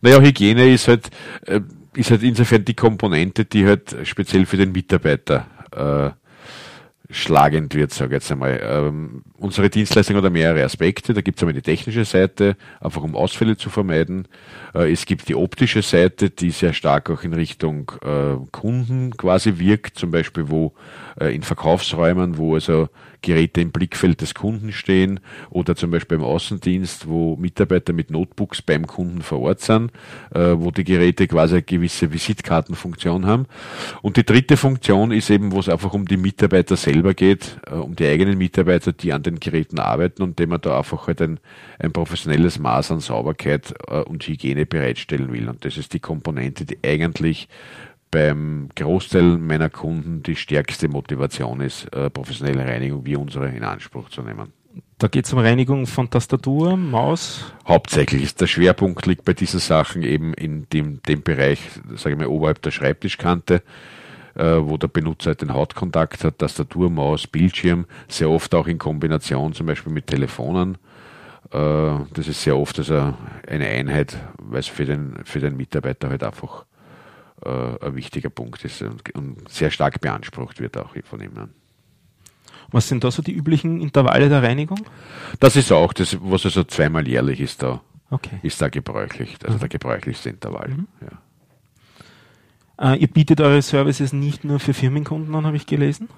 Naja, 0.00 0.20
Hygiene 0.20 0.72
ist 0.72 0.88
halt, 0.88 1.10
äh, 1.46 1.60
ist 1.94 2.10
halt 2.10 2.22
insofern 2.22 2.64
die 2.64 2.74
Komponente, 2.74 3.44
die 3.44 3.66
halt 3.66 3.94
speziell 4.04 4.46
für 4.46 4.56
den 4.56 4.72
Mitarbeiter 4.72 5.46
äh, 5.72 6.10
schlagend 7.12 7.74
wird, 7.74 7.92
sage 7.92 8.16
ich 8.16 8.22
jetzt 8.22 8.32
einmal. 8.32 8.60
Ähm, 8.62 9.22
unsere 9.38 9.70
Dienstleistung 9.70 10.16
hat 10.16 10.32
mehrere 10.32 10.64
Aspekte. 10.64 11.14
Da 11.14 11.20
gibt 11.20 11.38
es 11.38 11.42
einmal 11.42 11.54
die 11.54 11.62
technische 11.62 12.04
Seite, 12.04 12.56
einfach 12.80 13.02
um 13.02 13.14
Ausfälle 13.14 13.56
zu 13.56 13.70
vermeiden. 13.70 14.26
Äh, 14.74 14.90
es 14.90 15.06
gibt 15.06 15.28
die 15.28 15.34
optische 15.34 15.82
Seite, 15.82 16.30
die 16.30 16.50
sehr 16.50 16.72
stark 16.72 17.10
auch 17.10 17.22
in 17.22 17.34
Richtung 17.34 17.92
äh, 18.02 18.36
Kunden 18.50 19.16
quasi 19.16 19.58
wirkt, 19.58 19.98
zum 19.98 20.10
Beispiel 20.10 20.48
wo 20.48 20.72
äh, 21.20 21.34
in 21.34 21.42
Verkaufsräumen, 21.42 22.38
wo 22.38 22.54
also 22.54 22.88
Geräte 23.22 23.60
im 23.60 23.70
Blickfeld 23.70 24.20
des 24.20 24.34
Kunden 24.34 24.72
stehen 24.72 25.20
oder 25.50 25.76
zum 25.76 25.90
Beispiel 25.90 26.18
im 26.18 26.24
Außendienst, 26.24 27.08
wo 27.08 27.36
Mitarbeiter 27.36 27.92
mit 27.92 28.10
Notebooks 28.10 28.62
beim 28.62 28.86
Kunden 28.86 29.22
vor 29.22 29.40
Ort 29.40 29.60
sind, 29.60 29.92
äh, 30.34 30.54
wo 30.56 30.70
die 30.70 30.84
Geräte 30.84 31.26
quasi 31.26 31.54
eine 31.54 31.62
gewisse 31.62 32.12
Visitkartenfunktion 32.12 33.26
haben. 33.26 33.46
Und 34.02 34.16
die 34.16 34.24
dritte 34.24 34.56
Funktion 34.56 35.12
ist 35.12 35.30
eben, 35.30 35.52
wo 35.52 35.60
es 35.60 35.68
einfach 35.68 35.94
um 35.94 36.06
die 36.06 36.16
Mitarbeiter 36.16 36.76
selber 36.76 37.14
geht, 37.14 37.58
äh, 37.66 37.74
um 37.74 37.96
die 37.96 38.06
eigenen 38.06 38.36
Mitarbeiter, 38.36 38.92
die 38.92 39.12
an 39.12 39.22
den 39.22 39.40
Geräten 39.40 39.78
arbeiten 39.78 40.22
und 40.22 40.38
dem 40.38 40.50
man 40.50 40.60
da 40.60 40.78
einfach 40.78 41.06
halt 41.06 41.22
ein, 41.22 41.40
ein 41.78 41.92
professionelles 41.92 42.58
Maß 42.58 42.90
an 42.90 43.00
Sauberkeit 43.00 43.74
äh, 43.88 44.00
und 44.00 44.26
Hygiene 44.26 44.66
bereitstellen 44.66 45.32
will. 45.32 45.48
Und 45.48 45.64
das 45.64 45.76
ist 45.76 45.92
die 45.92 46.00
Komponente, 46.00 46.64
die 46.64 46.78
eigentlich 46.84 47.48
beim 48.12 48.68
Großteil 48.76 49.38
meiner 49.38 49.70
Kunden 49.70 50.22
die 50.22 50.36
stärkste 50.36 50.86
Motivation 50.86 51.60
ist, 51.60 51.92
äh, 51.94 52.10
professionelle 52.10 52.64
Reinigung 52.64 53.04
wie 53.04 53.16
unsere 53.16 53.48
in 53.48 53.64
Anspruch 53.64 54.10
zu 54.10 54.22
nehmen. 54.22 54.52
Da 54.98 55.08
geht 55.08 55.24
es 55.24 55.32
um 55.32 55.40
Reinigung 55.40 55.86
von 55.86 56.08
Tastatur, 56.08 56.76
Maus. 56.76 57.52
Hauptsächlich 57.66 58.22
ist 58.22 58.40
der 58.40 58.46
Schwerpunkt 58.46 59.06
liegt 59.06 59.24
bei 59.24 59.32
diesen 59.32 59.58
Sachen 59.58 60.02
eben 60.02 60.32
in 60.34 60.68
dem, 60.72 61.02
dem 61.02 61.22
Bereich, 61.22 61.58
sage 61.96 62.14
ich 62.14 62.20
mal, 62.20 62.28
oberhalb 62.28 62.62
der 62.62 62.70
Schreibtischkante, 62.70 63.62
äh, 64.34 64.58
wo 64.60 64.76
der 64.76 64.88
Benutzer 64.88 65.30
halt 65.30 65.42
den 65.42 65.52
Hautkontakt 65.52 66.22
hat, 66.22 66.38
Tastatur, 66.38 66.90
Maus, 66.90 67.26
Bildschirm, 67.26 67.86
sehr 68.08 68.30
oft 68.30 68.54
auch 68.54 68.66
in 68.66 68.78
Kombination 68.78 69.54
zum 69.54 69.66
Beispiel 69.66 69.92
mit 69.92 70.06
Telefonen. 70.06 70.76
Äh, 71.50 71.96
das 72.12 72.28
ist 72.28 72.42
sehr 72.42 72.56
oft 72.56 72.78
also 72.78 73.14
eine 73.48 73.66
Einheit, 73.66 74.18
weil 74.38 74.60
es 74.60 74.68
für 74.68 74.84
den, 74.84 75.16
für 75.24 75.40
den 75.40 75.56
Mitarbeiter 75.56 76.10
halt 76.10 76.22
einfach 76.22 76.64
äh, 77.44 77.86
ein 77.86 77.96
wichtiger 77.96 78.30
Punkt 78.30 78.64
ist 78.64 78.82
und, 78.82 79.14
und 79.14 79.48
sehr 79.48 79.70
stark 79.70 80.00
beansprucht 80.00 80.60
wird 80.60 80.76
auch 80.76 80.94
von 81.04 81.20
ihm. 81.20 81.32
Was 82.70 82.88
sind 82.88 83.04
da 83.04 83.10
so 83.10 83.22
die 83.22 83.32
üblichen 83.32 83.80
Intervalle 83.80 84.28
der 84.28 84.42
Reinigung? 84.42 84.80
Das 85.40 85.56
ist 85.56 85.70
auch 85.72 85.92
das, 85.92 86.16
was 86.20 86.44
also 86.44 86.64
zweimal 86.64 87.06
jährlich 87.06 87.40
ist 87.40 87.62
da, 87.62 87.80
Okay. 88.10 88.38
ist 88.42 88.60
da 88.60 88.68
gebräuchlich, 88.68 89.36
also 89.44 89.58
der 89.58 89.68
gebräuchlichste 89.68 90.30
Intervall. 90.30 90.74
Ja. 91.00 92.94
Äh, 92.94 92.98
ihr 92.98 93.08
bietet 93.08 93.40
eure 93.40 93.62
Services 93.62 94.12
nicht 94.12 94.44
nur 94.44 94.58
für 94.58 94.74
Firmenkunden 94.74 95.34
an, 95.34 95.46
habe 95.46 95.56
ich 95.56 95.66
gelesen. 95.66 96.08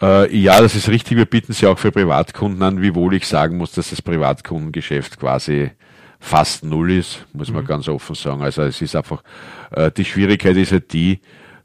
Äh, 0.00 0.36
ja, 0.36 0.60
das 0.60 0.74
ist 0.74 0.88
richtig. 0.88 1.16
Wir 1.16 1.24
bieten 1.26 1.52
sie 1.52 1.66
auch 1.66 1.78
für 1.78 1.90
Privatkunden 1.90 2.62
an, 2.62 2.82
wiewohl 2.82 3.14
ich 3.14 3.26
sagen 3.26 3.56
muss, 3.56 3.72
dass 3.72 3.90
das 3.90 4.02
Privatkundengeschäft 4.02 5.18
quasi 5.18 5.70
fast 6.18 6.64
null 6.64 6.92
ist, 6.92 7.26
muss 7.32 7.50
man 7.50 7.64
ganz 7.64 7.88
offen 7.88 8.14
sagen. 8.14 8.42
Also 8.42 8.62
es 8.62 8.80
ist 8.82 8.96
einfach, 8.96 9.22
äh, 9.70 9.90
die 9.90 10.04
Schwierigkeit 10.04 10.56
ist 10.56 10.72
halt 10.72 10.92
die, 10.92 11.20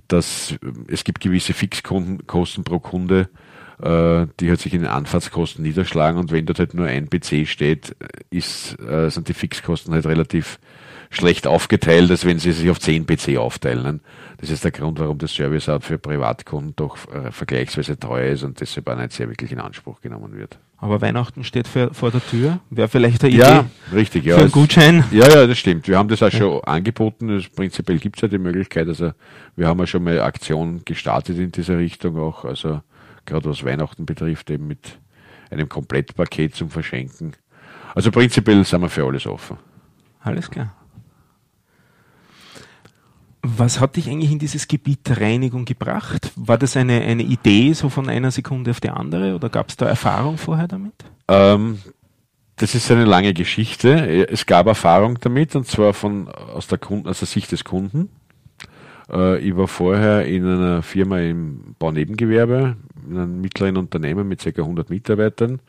dass 0.08 0.52
äh, 0.52 0.58
es 0.88 1.04
gibt 1.04 1.22
gewisse 1.22 1.54
Fixkosten 1.54 2.64
pro 2.64 2.80
Kunde, 2.80 3.30
äh, 3.82 4.28
die 4.40 4.50
halt 4.50 4.62
sich 4.62 4.74
in 4.74 4.82
den 4.82 4.90
Anfahrtskosten 4.90 5.64
niederschlagen 5.64 6.20
und 6.20 6.32
wenn 6.32 6.46
dort 6.46 6.60
halt 6.60 6.74
nur 6.74 6.86
ein 6.86 7.10
PC 7.10 7.48
steht, 7.48 7.96
ist, 8.30 8.80
äh, 8.80 9.10
sind 9.10 9.28
die 9.28 9.34
Fixkosten 9.34 9.94
halt 9.94 10.06
relativ 10.06 10.60
schlecht 11.12 11.46
aufgeteilt, 11.46 12.10
als 12.10 12.26
wenn 12.26 12.40
sie 12.40 12.54
sich 12.54 12.70
auf 12.70 12.80
10 12.80 13.06
PC 13.06 13.38
aufteilen. 13.38 14.00
Das 14.38 14.50
ist 14.50 14.64
der 14.64 14.72
Grund, 14.72 14.98
warum 15.00 15.20
das 15.20 15.32
Service 15.32 15.70
auch 15.70 15.84
für 15.84 16.00
Privatkunden 16.00 16.74
doch 16.76 16.98
äh, 17.14 17.32
vergleichsweise 17.32 18.00
teuer 18.00 18.32
ist 18.32 18.44
und 18.44 18.60
deshalb 18.60 18.90
auch 18.90 18.96
nicht 18.96 19.12
sehr 19.12 19.30
wirklich 19.30 19.52
in 19.52 19.60
Anspruch 19.60 20.02
genommen 20.02 20.36
wird. 20.36 20.58
Aber 20.78 21.00
Weihnachten 21.00 21.44
steht 21.44 21.68
für, 21.68 21.94
vor 21.94 22.10
der 22.10 22.26
Tür. 22.26 22.60
Wäre 22.72 22.88
vielleicht 22.88 23.24
eine 23.24 23.34
Idee 23.34 23.42
ja, 23.42 23.66
richtig, 23.94 24.26
ja. 24.26 24.36
für 24.36 24.42
einen 24.42 24.52
Gutschein? 24.52 25.04
Ja, 25.12 25.30
ja, 25.30 25.46
das 25.46 25.60
stimmt. 25.60 25.88
Wir 25.88 25.98
haben 25.98 26.10
das 26.10 26.24
auch 26.24 26.32
ja. 26.32 26.40
schon 26.40 26.64
angeboten. 26.64 27.28
Das, 27.28 27.50
prinzipiell 27.50 28.00
gibt 28.00 28.16
es 28.16 28.24
ja 28.24 28.28
die 28.30 28.40
Möglichkeit. 28.40 28.88
Also 28.88 29.12
wir 29.56 29.68
haben 29.68 29.80
ja 29.80 29.86
schon 29.86 30.04
mal 30.04 30.20
Aktionen 30.22 30.84
gestartet 30.86 31.38
in 31.38 31.52
dieser 31.52 31.78
Richtung 31.78 32.18
auch. 32.18 32.46
Also 32.46 32.82
gerade 33.26 33.48
was 33.48 33.64
Weihnachten 33.64 34.08
betrifft, 34.08 34.50
eben 34.50 34.66
mit 34.66 34.98
einem 35.52 35.70
Komplettpaket 35.70 36.56
zum 36.56 36.72
Verschenken. 36.72 37.34
Also 37.94 38.10
prinzipiell 38.10 38.64
sind 38.64 38.82
wir 38.82 38.90
für 38.90 39.06
alles 39.06 39.28
offen. 39.28 39.58
Alles 40.22 40.50
klar. 40.50 40.74
Was 43.44 43.80
hat 43.80 43.96
dich 43.96 44.08
eigentlich 44.08 44.32
in 44.32 44.40
dieses 44.40 44.68
Gebiet 44.68 45.08
der 45.10 45.20
Reinigung 45.20 45.66
gebracht? 45.66 46.32
War 46.36 46.60
das 46.60 46.78
eine, 46.78 47.02
eine 47.02 47.24
Idee 47.24 47.74
so 47.74 47.90
von 47.90 48.08
einer 48.08 48.30
Sekunde 48.30 48.72
auf 48.72 48.80
die 48.80 48.90
andere 48.90 49.34
oder 49.34 49.50
gab 49.50 49.70
es 49.70 49.78
da 49.78 49.88
Erfahrung 49.88 50.38
vorher 50.38 50.68
damit? 50.68 50.94
Ähm, 51.28 51.80
das 52.58 52.76
ist 52.76 52.92
eine 52.92 53.06
lange 53.06 53.34
Geschichte. 53.34 54.28
Es 54.30 54.46
gab 54.46 54.68
Erfahrung 54.68 55.18
damit 55.20 55.56
und 55.56 55.66
zwar 55.66 55.94
von, 55.94 56.28
aus, 56.28 56.68
der 56.68 56.78
Kunden, 56.78 57.08
aus 57.08 57.20
der 57.20 57.28
Sicht 57.28 57.52
des 57.52 57.64
Kunden. 57.64 58.10
Äh, 59.12 59.40
ich 59.40 59.58
war 59.58 59.68
vorher 59.68 60.26
in 60.28 60.46
einer 60.46 60.84
Firma 60.84 61.20
im 61.20 61.76
Baunebengewerbe, 61.80 62.76
in 63.10 63.18
einem 63.18 63.42
mittleren 63.42 63.78
Unternehmen 63.78 64.28
mit 64.28 64.42
ca. 64.44 64.50
100 64.50 64.92
Mitarbeitern. 64.92 65.60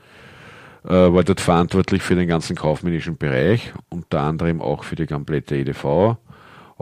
Äh, 0.85 0.91
war 0.91 1.25
dort 1.25 1.41
verantwortlich 1.41 2.03
für 2.03 2.17
den 2.17 2.29
ganzen 2.29 2.57
kaufmännischen 2.57 3.17
Bereich, 3.17 3.73
unter 3.89 4.21
anderem 4.21 4.61
auch 4.61 4.85
für 4.85 4.97
die 4.97 5.07
komplette 5.07 5.57
EDV 5.57 6.17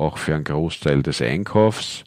auch 0.00 0.19
für 0.19 0.35
einen 0.35 0.45
Großteil 0.45 1.02
des 1.02 1.21
Einkaufs. 1.21 2.04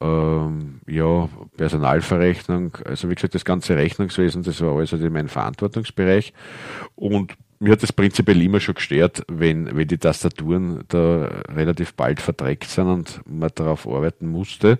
Ähm, 0.00 0.80
ja, 0.86 1.28
Personalverrechnung, 1.56 2.76
also 2.84 3.08
wie 3.08 3.14
gesagt, 3.14 3.34
das 3.34 3.44
ganze 3.44 3.76
Rechnungswesen, 3.76 4.42
das 4.42 4.60
war 4.60 4.76
alles 4.76 4.92
in 4.92 5.12
meinem 5.12 5.28
Verantwortungsbereich. 5.28 6.32
Und 6.94 7.34
mir 7.58 7.72
hat 7.72 7.82
das 7.82 7.92
prinzipiell 7.92 8.40
immer 8.42 8.60
schon 8.60 8.74
gestört, 8.74 9.22
wenn, 9.28 9.76
wenn 9.76 9.88
die 9.88 9.98
Tastaturen 9.98 10.84
da 10.88 11.26
relativ 11.48 11.94
bald 11.94 12.20
verdreckt 12.20 12.64
sind 12.64 12.88
und 12.88 13.20
man 13.26 13.50
darauf 13.54 13.86
arbeiten 13.86 14.28
musste. 14.28 14.78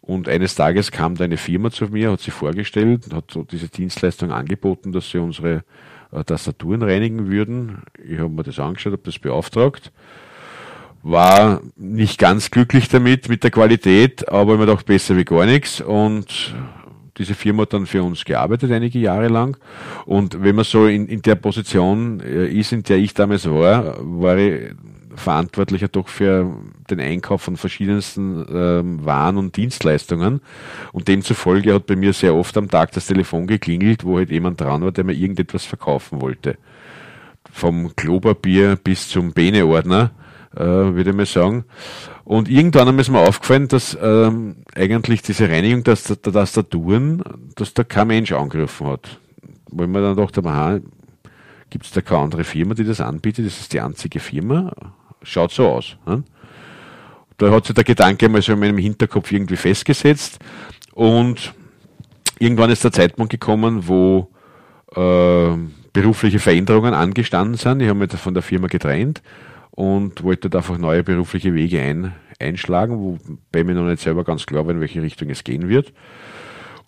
Und 0.00 0.28
eines 0.28 0.54
Tages 0.54 0.90
kam 0.90 1.14
da 1.14 1.24
eine 1.24 1.36
Firma 1.36 1.70
zu 1.70 1.86
mir, 1.86 2.12
hat 2.12 2.20
sich 2.20 2.32
vorgestellt, 2.32 3.12
hat 3.12 3.30
so 3.30 3.44
diese 3.44 3.68
Dienstleistung 3.68 4.32
angeboten, 4.32 4.92
dass 4.92 5.10
sie 5.10 5.18
unsere 5.18 5.64
äh, 6.10 6.24
Tastaturen 6.24 6.82
reinigen 6.82 7.28
würden. 7.28 7.82
Ich 8.02 8.18
habe 8.18 8.30
mir 8.30 8.42
das 8.42 8.58
angeschaut, 8.58 8.94
habe 8.94 9.02
das 9.04 9.18
beauftragt 9.18 9.92
war 11.02 11.60
nicht 11.76 12.18
ganz 12.18 12.50
glücklich 12.50 12.88
damit, 12.88 13.28
mit 13.28 13.44
der 13.44 13.50
Qualität, 13.50 14.28
aber 14.28 14.54
immer 14.54 14.66
doch 14.66 14.82
besser 14.82 15.16
wie 15.16 15.24
gar 15.24 15.46
nichts. 15.46 15.80
Und 15.80 16.54
diese 17.18 17.34
Firma 17.34 17.62
hat 17.62 17.72
dann 17.72 17.86
für 17.86 18.02
uns 18.02 18.24
gearbeitet, 18.24 18.70
einige 18.70 18.98
Jahre 18.98 19.28
lang. 19.28 19.56
Und 20.06 20.42
wenn 20.42 20.54
man 20.54 20.64
so 20.64 20.86
in, 20.86 21.06
in 21.06 21.22
der 21.22 21.34
Position 21.34 22.20
äh, 22.20 22.46
ist, 22.46 22.72
in 22.72 22.82
der 22.82 22.98
ich 22.98 23.14
damals 23.14 23.48
war, 23.48 23.96
war 24.00 24.36
ich 24.36 24.72
verantwortlicher 25.16 25.88
doch 25.88 26.08
für 26.08 26.54
den 26.88 27.00
Einkauf 27.00 27.42
von 27.42 27.56
verschiedensten 27.56 28.46
ähm, 28.50 29.04
Waren 29.04 29.36
und 29.36 29.56
Dienstleistungen. 29.56 30.40
Und 30.92 31.08
demzufolge 31.08 31.74
hat 31.74 31.86
bei 31.86 31.96
mir 31.96 32.12
sehr 32.12 32.34
oft 32.34 32.56
am 32.56 32.70
Tag 32.70 32.92
das 32.92 33.06
Telefon 33.06 33.46
geklingelt, 33.46 34.04
wo 34.04 34.16
halt 34.16 34.30
jemand 34.30 34.60
dran 34.60 34.82
war, 34.82 34.92
der 34.92 35.04
mir 35.04 35.14
irgendetwas 35.14 35.64
verkaufen 35.64 36.20
wollte. 36.20 36.56
Vom 37.50 37.94
Klopapier 37.96 38.76
bis 38.76 39.08
zum 39.08 39.32
Beneordner 39.32 40.12
äh, 40.54 40.60
würde 40.60 41.10
ich 41.10 41.16
mal 41.16 41.26
sagen. 41.26 41.64
Und 42.24 42.48
irgendwann 42.48 42.98
ist 42.98 43.10
mir 43.10 43.20
aufgefallen, 43.20 43.68
dass 43.68 43.96
ähm, 44.00 44.56
eigentlich 44.74 45.22
diese 45.22 45.48
Reinigung 45.48 45.84
der, 45.84 45.96
der 45.96 46.32
Tastaturen, 46.32 47.22
dass 47.56 47.74
da 47.74 47.84
kein 47.84 48.08
Mensch 48.08 48.32
angerufen 48.32 48.86
hat. 48.86 49.18
Ich 49.70 49.86
mir 49.86 50.00
dann 50.00 50.16
dachte, 50.16 50.44
aha, 50.44 50.80
gibt 51.70 51.86
es 51.86 51.92
da 51.92 52.00
keine 52.00 52.22
andere 52.22 52.44
Firma, 52.44 52.74
die 52.74 52.84
das 52.84 53.00
anbietet? 53.00 53.46
Das 53.46 53.60
ist 53.60 53.72
die 53.72 53.80
einzige 53.80 54.20
Firma. 54.20 54.72
Schaut 55.22 55.52
so 55.52 55.68
aus. 55.68 55.96
Ne? 56.06 56.22
Da 57.36 57.50
hat 57.50 57.66
sich 57.66 57.74
der 57.74 57.84
Gedanke 57.84 58.28
mal 58.28 58.42
so 58.42 58.52
in 58.52 58.60
meinem 58.60 58.78
Hinterkopf 58.78 59.30
irgendwie 59.32 59.56
festgesetzt. 59.56 60.38
Und 60.92 61.54
irgendwann 62.38 62.70
ist 62.70 62.84
der 62.84 62.92
Zeitpunkt 62.92 63.30
gekommen, 63.30 63.86
wo 63.86 64.28
äh, 64.94 65.56
berufliche 65.92 66.38
Veränderungen 66.38 66.94
angestanden 66.94 67.56
sind. 67.56 67.80
Ich 67.80 67.88
habe 67.88 67.98
mich 67.98 68.12
von 68.12 68.34
der 68.34 68.42
Firma 68.42 68.66
getrennt 68.66 69.22
und 69.78 70.24
wollte 70.24 70.50
da 70.50 70.58
einfach 70.58 70.76
neue 70.76 71.04
berufliche 71.04 71.54
Wege 71.54 71.80
ein, 71.80 72.12
einschlagen, 72.40 72.98
wobei 72.98 73.62
mir 73.62 73.76
noch 73.76 73.86
nicht 73.86 74.02
selber 74.02 74.24
ganz 74.24 74.44
klar 74.44 74.66
war, 74.66 74.74
in 74.74 74.80
welche 74.80 75.02
Richtung 75.02 75.30
es 75.30 75.44
gehen 75.44 75.68
wird. 75.68 75.92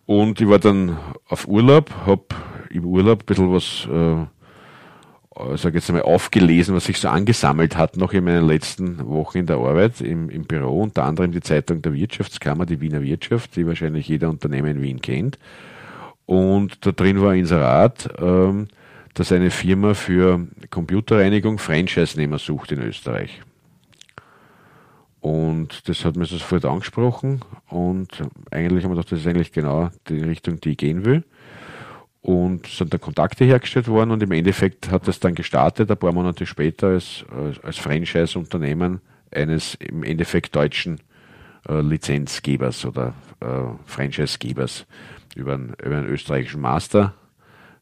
Und 0.06 0.40
ich 0.40 0.48
war 0.48 0.58
dann 0.58 0.98
auf 1.28 1.46
Urlaub, 1.46 1.92
habe 2.04 2.24
im 2.68 2.84
Urlaub 2.84 3.22
ein 3.22 3.26
bisschen 3.26 3.52
was, 3.52 3.86
äh, 3.86 5.56
sag 5.56 5.74
jetzt 5.74 5.88
einmal, 5.88 6.02
aufgelesen, 6.02 6.74
was 6.74 6.86
sich 6.86 6.98
so 6.98 7.08
angesammelt 7.10 7.76
hat, 7.76 7.96
noch 7.96 8.12
in 8.12 8.24
meinen 8.24 8.48
letzten 8.48 9.06
Wochen 9.06 9.38
in 9.38 9.46
der 9.46 9.58
Arbeit 9.58 10.00
im, 10.00 10.28
im 10.28 10.42
Büro, 10.42 10.82
unter 10.82 11.04
anderem 11.04 11.30
die 11.30 11.42
Zeitung 11.42 11.82
der 11.82 11.94
Wirtschaftskammer, 11.94 12.66
die 12.66 12.80
Wiener 12.80 13.02
Wirtschaft, 13.02 13.54
die 13.54 13.68
wahrscheinlich 13.68 14.08
jeder 14.08 14.30
Unternehmer 14.30 14.66
in 14.66 14.82
Wien 14.82 15.00
kennt. 15.00 15.38
Und 16.26 16.84
da 16.84 16.90
drin 16.90 17.22
war 17.22 17.30
ein 17.30 17.38
Inserat, 17.38 18.08
ähm, 18.18 18.66
dass 19.14 19.32
eine 19.32 19.50
Firma 19.50 19.94
für 19.94 20.46
Computerreinigung 20.70 21.58
Franchise-Nehmer 21.58 22.38
sucht 22.38 22.72
in 22.72 22.80
Österreich. 22.80 23.42
Und 25.20 25.88
das 25.88 26.04
hat 26.04 26.16
mir 26.16 26.24
sofort 26.24 26.64
angesprochen 26.64 27.42
und 27.68 28.22
eigentlich 28.50 28.84
haben 28.84 28.90
wir 28.90 28.96
gedacht, 28.96 29.12
das 29.12 29.20
ist 29.20 29.26
eigentlich 29.26 29.52
genau 29.52 29.90
die 30.08 30.20
Richtung, 30.20 30.60
die 30.60 30.70
ich 30.70 30.78
gehen 30.78 31.04
will. 31.04 31.24
Und 32.22 32.66
sind 32.66 32.92
dann 32.92 33.00
Kontakte 33.00 33.44
hergestellt 33.44 33.88
worden 33.88 34.10
und 34.10 34.22
im 34.22 34.32
Endeffekt 34.32 34.90
hat 34.90 35.08
es 35.08 35.20
dann 35.20 35.34
gestartet, 35.34 35.90
ein 35.90 35.96
paar 35.96 36.12
Monate 36.12 36.46
später 36.46 36.88
als, 36.88 37.24
als 37.62 37.78
Franchise-Unternehmen 37.78 39.00
eines 39.30 39.74
im 39.74 40.04
Endeffekt 40.04 40.54
deutschen 40.54 41.00
äh, 41.68 41.80
Lizenzgebers 41.80 42.84
oder 42.84 43.14
äh, 43.40 43.46
Franchise-Gebers 43.86 44.86
über, 45.34 45.54
über 45.54 45.96
einen 45.96 46.08
österreichischen 46.08 46.60
Master 46.60 47.14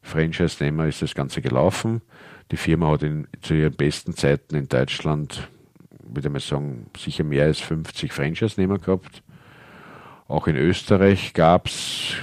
Franchise-Nehmer 0.01 0.87
ist 0.87 1.01
das 1.01 1.15
Ganze 1.15 1.41
gelaufen. 1.41 2.01
Die 2.51 2.57
Firma 2.57 2.91
hat 2.91 3.03
in, 3.03 3.27
zu 3.41 3.53
ihren 3.53 3.73
besten 3.73 4.15
Zeiten 4.15 4.55
in 4.55 4.67
Deutschland, 4.67 5.49
würde 6.03 6.29
mal 6.29 6.39
sagen, 6.39 6.87
sicher 6.97 7.23
mehr 7.23 7.45
als 7.45 7.59
50 7.59 8.11
Franchise-Nehmer 8.11 8.79
gehabt. 8.79 9.21
Auch 10.27 10.47
in 10.47 10.55
Österreich 10.55 11.33
gab 11.33 11.67
es 11.67 12.13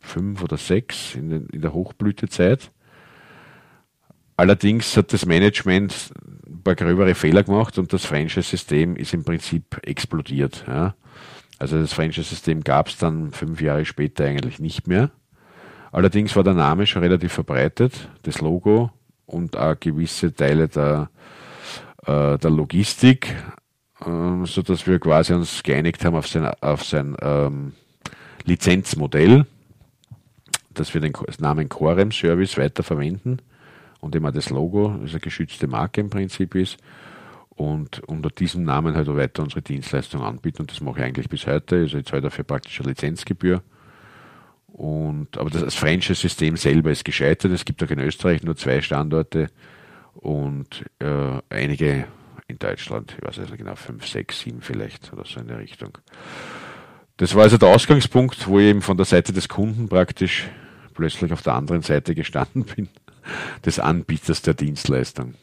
fünf 0.00 0.42
oder 0.42 0.56
sechs 0.56 1.14
in, 1.14 1.30
den, 1.30 1.46
in 1.46 1.60
der 1.60 1.72
Hochblütezeit. 1.72 2.70
Allerdings 4.36 4.96
hat 4.96 5.12
das 5.12 5.26
Management 5.26 6.12
ein 6.46 6.62
paar 6.62 6.74
gröbere 6.74 7.14
Fehler 7.14 7.42
gemacht 7.42 7.78
und 7.78 7.92
das 7.92 8.04
Franchise-System 8.04 8.96
ist 8.96 9.14
im 9.14 9.24
Prinzip 9.24 9.80
explodiert. 9.82 10.64
Ja. 10.66 10.94
Also 11.58 11.80
das 11.80 11.92
Franchise-System 11.92 12.62
gab 12.62 12.88
es 12.88 12.98
dann 12.98 13.32
fünf 13.32 13.60
Jahre 13.60 13.84
später 13.84 14.24
eigentlich 14.24 14.58
nicht 14.58 14.86
mehr. 14.86 15.10
Allerdings 15.96 16.36
war 16.36 16.44
der 16.44 16.52
Name 16.52 16.86
schon 16.86 17.02
relativ 17.02 17.32
verbreitet, 17.32 18.10
das 18.22 18.42
Logo 18.42 18.90
und 19.24 19.56
auch 19.56 19.80
gewisse 19.80 20.30
Teile 20.34 20.68
der, 20.68 21.08
äh, 22.04 22.36
der 22.36 22.50
Logistik, 22.50 23.34
äh, 24.04 24.44
so 24.44 24.60
dass 24.60 24.86
wir 24.86 24.98
quasi 24.98 25.32
uns 25.32 25.62
geeinigt 25.62 26.04
haben 26.04 26.14
auf 26.14 26.28
sein, 26.28 26.52
auf 26.60 26.84
sein 26.84 27.16
ähm, 27.22 27.72
Lizenzmodell, 28.44 29.46
dass 30.74 30.92
wir 30.92 31.00
den 31.00 31.14
Namen 31.38 31.70
Corem 31.70 32.12
Service 32.12 32.58
weiterverwenden 32.58 33.40
und 34.00 34.14
immer 34.14 34.32
das 34.32 34.50
Logo, 34.50 34.98
das 35.00 35.12
eine 35.12 35.20
geschützte 35.20 35.66
Marke 35.66 36.02
im 36.02 36.10
Prinzip 36.10 36.56
ist 36.56 36.76
und 37.48 38.00
unter 38.06 38.28
diesem 38.28 38.64
Namen 38.64 38.94
halt 38.96 39.08
auch 39.08 39.16
weiter 39.16 39.42
unsere 39.42 39.62
Dienstleistung 39.62 40.20
anbieten 40.20 40.60
und 40.60 40.70
das 40.70 40.82
mache 40.82 40.98
ich 40.98 41.06
eigentlich 41.06 41.30
bis 41.30 41.46
heute. 41.46 41.76
Also 41.76 41.96
ich 41.96 42.04
zahle 42.04 42.20
dafür 42.20 42.44
praktisch 42.44 42.80
eine 42.80 42.90
Lizenzgebühr 42.90 43.62
und, 44.76 45.38
aber 45.38 45.48
das, 45.48 45.62
das 45.62 45.74
Franchise-System 45.74 46.58
selber 46.58 46.90
ist 46.90 47.06
gescheitert. 47.06 47.50
Es 47.50 47.64
gibt 47.64 47.82
auch 47.82 47.88
in 47.88 47.98
Österreich 47.98 48.42
nur 48.42 48.56
zwei 48.56 48.82
Standorte 48.82 49.48
und 50.12 50.84
äh, 50.98 51.40
einige 51.48 52.06
in 52.46 52.58
Deutschland, 52.58 53.16
ich 53.18 53.26
weiß 53.26 53.38
nicht 53.38 53.56
genau, 53.56 53.74
fünf, 53.74 54.06
sechs, 54.06 54.40
sieben 54.40 54.60
vielleicht 54.60 55.10
oder 55.14 55.24
so 55.24 55.40
in 55.40 55.48
der 55.48 55.60
Richtung. 55.60 55.96
Das 57.16 57.34
war 57.34 57.44
also 57.44 57.56
der 57.56 57.70
Ausgangspunkt, 57.70 58.46
wo 58.46 58.58
ich 58.58 58.66
eben 58.66 58.82
von 58.82 58.98
der 58.98 59.06
Seite 59.06 59.32
des 59.32 59.48
Kunden 59.48 59.88
praktisch 59.88 60.46
plötzlich 60.92 61.32
auf 61.32 61.40
der 61.40 61.54
anderen 61.54 61.80
Seite 61.80 62.14
gestanden 62.14 62.64
bin, 62.76 62.90
des 63.64 63.78
Anbieters 63.78 64.42
der 64.42 64.52
Dienstleistung. 64.52 65.34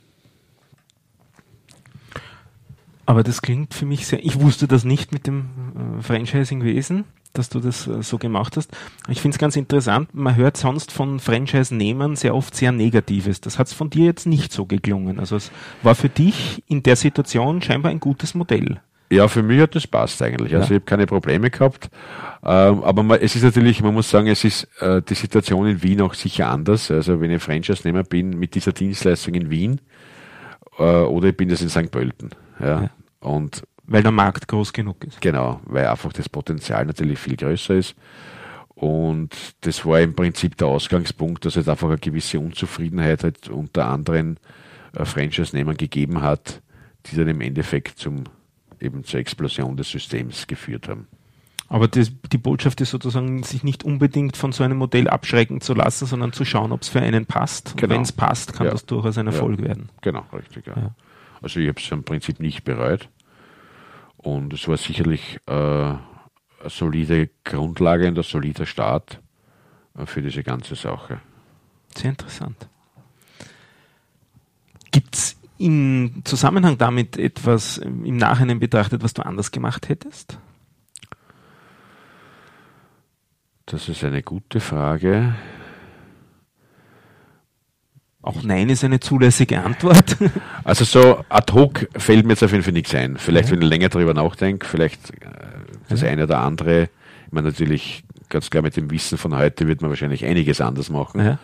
Aber 3.08 3.24
das 3.24 3.42
klingt 3.42 3.74
für 3.74 3.88
mich 3.88 4.06
sehr, 4.06 4.24
ich 4.24 4.40
wusste 4.40 4.68
das 4.68 4.84
nicht 4.84 5.12
mit 5.12 5.26
dem 5.26 5.98
äh, 5.98 6.04
Franchising-Wesen. 6.04 7.06
Dass 7.34 7.50
du 7.50 7.60
das 7.60 7.88
äh, 7.88 8.02
so 8.02 8.18
gemacht 8.18 8.58
hast. 8.58 8.72
Ich 9.10 9.22
finde 9.22 9.36
es 9.36 9.40
ganz 9.40 9.56
interessant, 9.56 10.14
man 10.14 10.36
hört 10.36 10.58
sonst 10.58 10.92
von 10.92 11.20
Franchise-Nehmern 11.20 12.16
sehr 12.16 12.36
oft 12.36 12.56
sehr 12.56 12.72
Negatives. 12.72 13.42
Das 13.42 13.60
hat 13.60 13.68
es 13.68 13.74
von 13.74 13.90
dir 13.90 14.06
jetzt 14.06 14.26
nicht 14.26 14.52
so 14.52 14.66
geklungen. 14.66 15.20
Also 15.20 15.36
es 15.36 15.52
war 15.82 15.96
für 15.96 16.10
dich 16.10 16.64
in 16.68 16.84
der 16.84 16.96
Situation 16.96 17.62
scheinbar 17.62 17.92
ein 17.92 18.00
gutes 18.00 18.36
Modell. 18.36 18.80
Ja, 19.12 19.28
für 19.28 19.44
mich 19.44 19.62
hat 19.62 19.76
das 19.76 19.86
passt 19.86 20.22
eigentlich. 20.22 20.56
Also 20.56 20.70
ja. 20.70 20.72
ich 20.72 20.82
habe 20.82 20.86
keine 20.86 21.06
Probleme 21.06 21.52
gehabt. 21.52 21.90
Ähm, 22.44 22.84
aber 22.84 23.04
man, 23.04 23.20
es 23.20 23.36
ist 23.36 23.44
natürlich, 23.44 23.82
man 23.84 23.94
muss 23.94 24.10
sagen, 24.10 24.28
es 24.28 24.44
ist 24.44 24.68
äh, 24.82 25.02
die 25.02 25.14
Situation 25.14 25.68
in 25.68 25.84
Wien 25.84 26.02
auch 26.02 26.14
sicher 26.14 26.50
anders. 26.50 26.90
Also 26.90 27.22
wenn 27.22 27.32
ich 27.32 27.42
Franchise-Nehmer 27.42 28.04
bin 28.04 28.32
mit 28.32 28.56
dieser 28.56 28.72
Dienstleistung 28.72 29.36
in 29.36 29.50
Wien 29.50 29.82
äh, 30.80 30.84
oder 30.84 31.30
ich 31.30 31.38
bin 31.38 31.50
das 31.50 31.62
in 31.62 31.70
St. 31.70 31.92
Pölten. 31.92 32.30
Ja. 32.60 32.84
ja. 32.84 32.90
Und 33.20 33.64
weil 33.86 34.04
der 34.04 34.12
Markt 34.12 34.48
groß 34.48 34.74
genug 34.74 35.04
ist. 35.04 35.22
Genau, 35.22 35.60
weil 35.66 35.88
einfach 35.88 36.14
das 36.14 36.30
Potenzial 36.30 36.86
natürlich 36.86 37.20
viel 37.20 37.36
größer 37.36 37.76
ist. 37.76 37.96
Und 38.76 39.36
das 39.62 39.86
war 39.86 40.02
im 40.02 40.16
Prinzip 40.16 40.58
der 40.58 40.68
Ausgangspunkt, 40.68 41.46
dass 41.46 41.56
es 41.56 41.68
einfach 41.68 41.88
eine 41.88 41.98
gewisse 41.98 42.40
Unzufriedenheit 42.40 43.24
halt 43.24 43.50
unter 43.50 43.88
anderen 43.88 44.38
äh, 44.96 45.06
Franchise-Nehmern 45.06 45.78
gegeben 45.78 46.22
hat, 46.22 46.62
die 47.06 47.16
dann 47.16 47.28
im 47.28 47.42
Endeffekt 47.42 48.00
zum, 48.00 48.24
eben 48.80 49.04
zur 49.04 49.20
Explosion 49.20 49.78
des 49.78 49.90
Systems 49.90 50.48
geführt 50.48 50.88
haben. 50.88 51.08
Aber 51.70 51.88
das, 51.88 52.12
die 52.32 52.38
Botschaft 52.38 52.82
ist 52.82 52.92
sozusagen, 52.92 53.42
sich 53.44 53.64
nicht 53.64 53.84
unbedingt 53.84 54.38
von 54.38 54.52
so 54.52 54.64
einem 54.64 54.78
Modell 54.78 55.08
abschrecken 55.08 55.62
zu 55.62 55.74
lassen, 55.74 56.06
sondern 56.06 56.34
zu 56.34 56.46
schauen, 56.46 56.72
ob 56.72 56.82
es 56.82 56.90
für 56.90 57.02
einen 57.02 57.26
passt. 57.26 57.78
Genau. 57.78 57.96
Wenn 57.96 58.02
es 58.02 58.12
passt, 58.12 58.54
kann 58.54 58.68
ja. 58.68 58.72
das 58.72 58.86
durchaus 58.86 59.18
ein 59.18 59.28
Erfolg 59.28 59.60
ja. 59.60 59.68
werden. 59.68 59.90
Genau, 60.02 60.26
richtig. 60.34 60.68
Ja. 60.68 60.94
Also 61.42 61.60
ich 61.60 61.68
habe 61.68 61.80
es 61.80 61.92
im 61.92 62.04
Prinzip 62.04 62.40
nicht 62.40 62.64
bereut. 62.64 63.10
Und 64.24 64.54
es 64.54 64.68
war 64.68 64.78
sicherlich 64.78 65.40
äh, 65.48 65.52
eine 65.52 66.00
solide 66.68 67.30
Grundlage 67.44 68.08
und 68.08 68.18
ein 68.18 68.24
solider 68.24 68.66
Start 68.66 69.20
äh, 69.98 70.06
für 70.06 70.22
diese 70.22 70.44
ganze 70.44 70.76
Sache. 70.76 71.20
Sehr 71.96 72.12
interessant. 72.12 72.68
Gibt 74.92 75.16
es 75.16 75.36
im 75.58 76.22
Zusammenhang 76.24 76.78
damit 76.78 77.18
etwas 77.18 77.78
im 77.78 78.18
Nachhinein 78.18 78.60
betrachtet, 78.60 79.04
was 79.04 79.14
du 79.14 79.24
anders 79.26 79.52
gemacht 79.52 79.90
hättest? 79.90 80.40
Das 83.66 83.90
ist 83.90 84.04
eine 84.04 84.24
gute 84.24 84.60
Frage. 84.60 85.36
Auch 88.24 88.42
Nein 88.42 88.70
ist 88.70 88.86
eine 88.86 89.00
zulässige 89.00 89.62
Antwort. 89.62 90.18
Also 90.66 90.86
so 90.86 91.26
ad 91.28 91.52
hoc 91.52 91.90
fällt 91.98 92.26
mir 92.26 92.32
jetzt 92.32 92.44
auf 92.44 92.52
jeden 92.52 92.64
Fall 92.64 92.72
nichts 92.72 92.96
ein. 92.96 93.18
Vielleicht, 93.18 93.50
ja. 93.50 93.56
wenn 93.56 93.62
ich 93.62 93.68
länger 93.68 93.90
darüber 93.90 94.14
nachdenke, 94.14 94.66
vielleicht 94.66 95.10
äh, 95.10 95.28
das 95.90 96.02
ja. 96.02 96.08
eine 96.08 96.24
oder 96.24 96.40
andere. 96.40 96.84
Ich 97.28 97.34
meine, 97.34 97.50
natürlich, 97.50 98.06
ganz 98.30 98.50
klar 98.50 98.64
mit 98.64 98.78
dem 98.78 98.90
Wissen 98.90 99.18
von 99.18 99.36
heute 99.36 99.68
wird 99.68 99.82
man 99.82 99.90
wahrscheinlich 99.90 100.24
einiges 100.24 100.62
anders 100.62 100.90
machen. 100.90 101.20
Ja. 101.20 101.38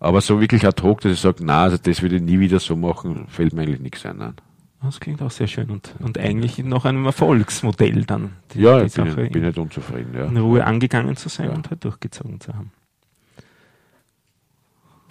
Aber 0.00 0.22
so 0.22 0.40
wirklich 0.40 0.66
ad 0.66 0.82
hoc, 0.82 1.02
dass 1.02 1.12
ich 1.12 1.20
sage, 1.20 1.44
na, 1.44 1.64
also 1.64 1.76
das 1.76 2.00
würde 2.00 2.16
ich 2.16 2.22
nie 2.22 2.40
wieder 2.40 2.60
so 2.60 2.76
machen, 2.76 3.26
fällt 3.28 3.52
mir 3.52 3.62
eigentlich 3.62 3.80
nichts 3.80 4.06
ein. 4.06 4.16
Nein. 4.16 4.34
Das 4.82 5.00
klingt 5.00 5.20
auch 5.20 5.30
sehr 5.30 5.46
schön 5.46 5.70
und, 5.70 5.94
und 6.00 6.18
eigentlich 6.18 6.58
noch 6.58 6.86
einem 6.86 7.04
Erfolgsmodell 7.04 8.04
dann. 8.04 8.30
Die, 8.54 8.62
ja, 8.62 8.80
die 8.80 8.86
ich 8.86 8.94
bin, 8.94 9.30
bin 9.30 9.42
nicht 9.44 9.58
unzufrieden. 9.58 10.14
Ja. 10.16 10.24
In 10.24 10.38
Ruhe 10.38 10.64
angegangen 10.64 11.14
zu 11.14 11.28
sein 11.28 11.50
und 11.50 11.68
halt 11.68 11.84
durchgezogen 11.84 12.40
zu 12.40 12.54
haben. 12.54 12.72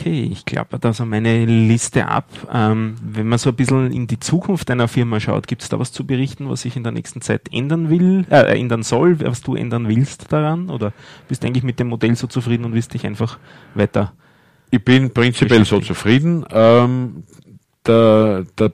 Okay, 0.02 0.30
ich 0.32 0.46
klappe 0.46 0.80
da 0.80 0.94
so 0.94 1.06
meine 1.06 1.46
Liste 1.46 2.08
ab. 2.08 2.28
Ähm, 2.52 2.96
wenn 3.04 3.28
man 3.28 3.38
so 3.38 3.52
ein 3.52 3.56
bisschen 3.56 3.92
in 3.92 4.08
die 4.08 4.20
Zukunft 4.20 4.72
einer 4.72 4.88
Firma 4.88 5.20
schaut, 5.20 5.46
gibt 5.46 5.62
es 5.62 5.70
da 5.70 5.78
was 5.78 5.92
zu 5.92 6.08
berichten, 6.08 6.50
was 6.50 6.64
sich 6.64 6.76
in 6.76 6.82
der 6.82 6.92
nächsten 6.92 7.22
Zeit 7.22 7.54
ändern 7.54 7.92
will, 7.92 8.26
äh, 8.32 8.60
ändern 8.60 8.82
soll, 8.82 9.20
was 9.20 9.44
du 9.44 9.54
ändern 9.54 9.88
willst 9.88 10.34
daran? 10.34 10.72
Oder 10.72 10.92
bist 11.28 11.44
du 11.44 11.48
eigentlich 11.48 11.64
mit 11.64 11.80
dem 11.80 11.90
Modell 11.90 12.16
so 12.16 12.26
zufrieden 12.26 12.66
und 12.66 12.74
willst 12.74 12.96
dich 12.96 13.06
einfach 13.06 13.38
weiter? 13.76 14.14
Ich 14.72 14.84
bin 14.84 15.12
prinzipiell 15.12 15.66
so 15.66 15.80
zufrieden. 15.80 16.46
Ähm, 16.50 17.22
der, 17.86 18.46
der 18.58 18.72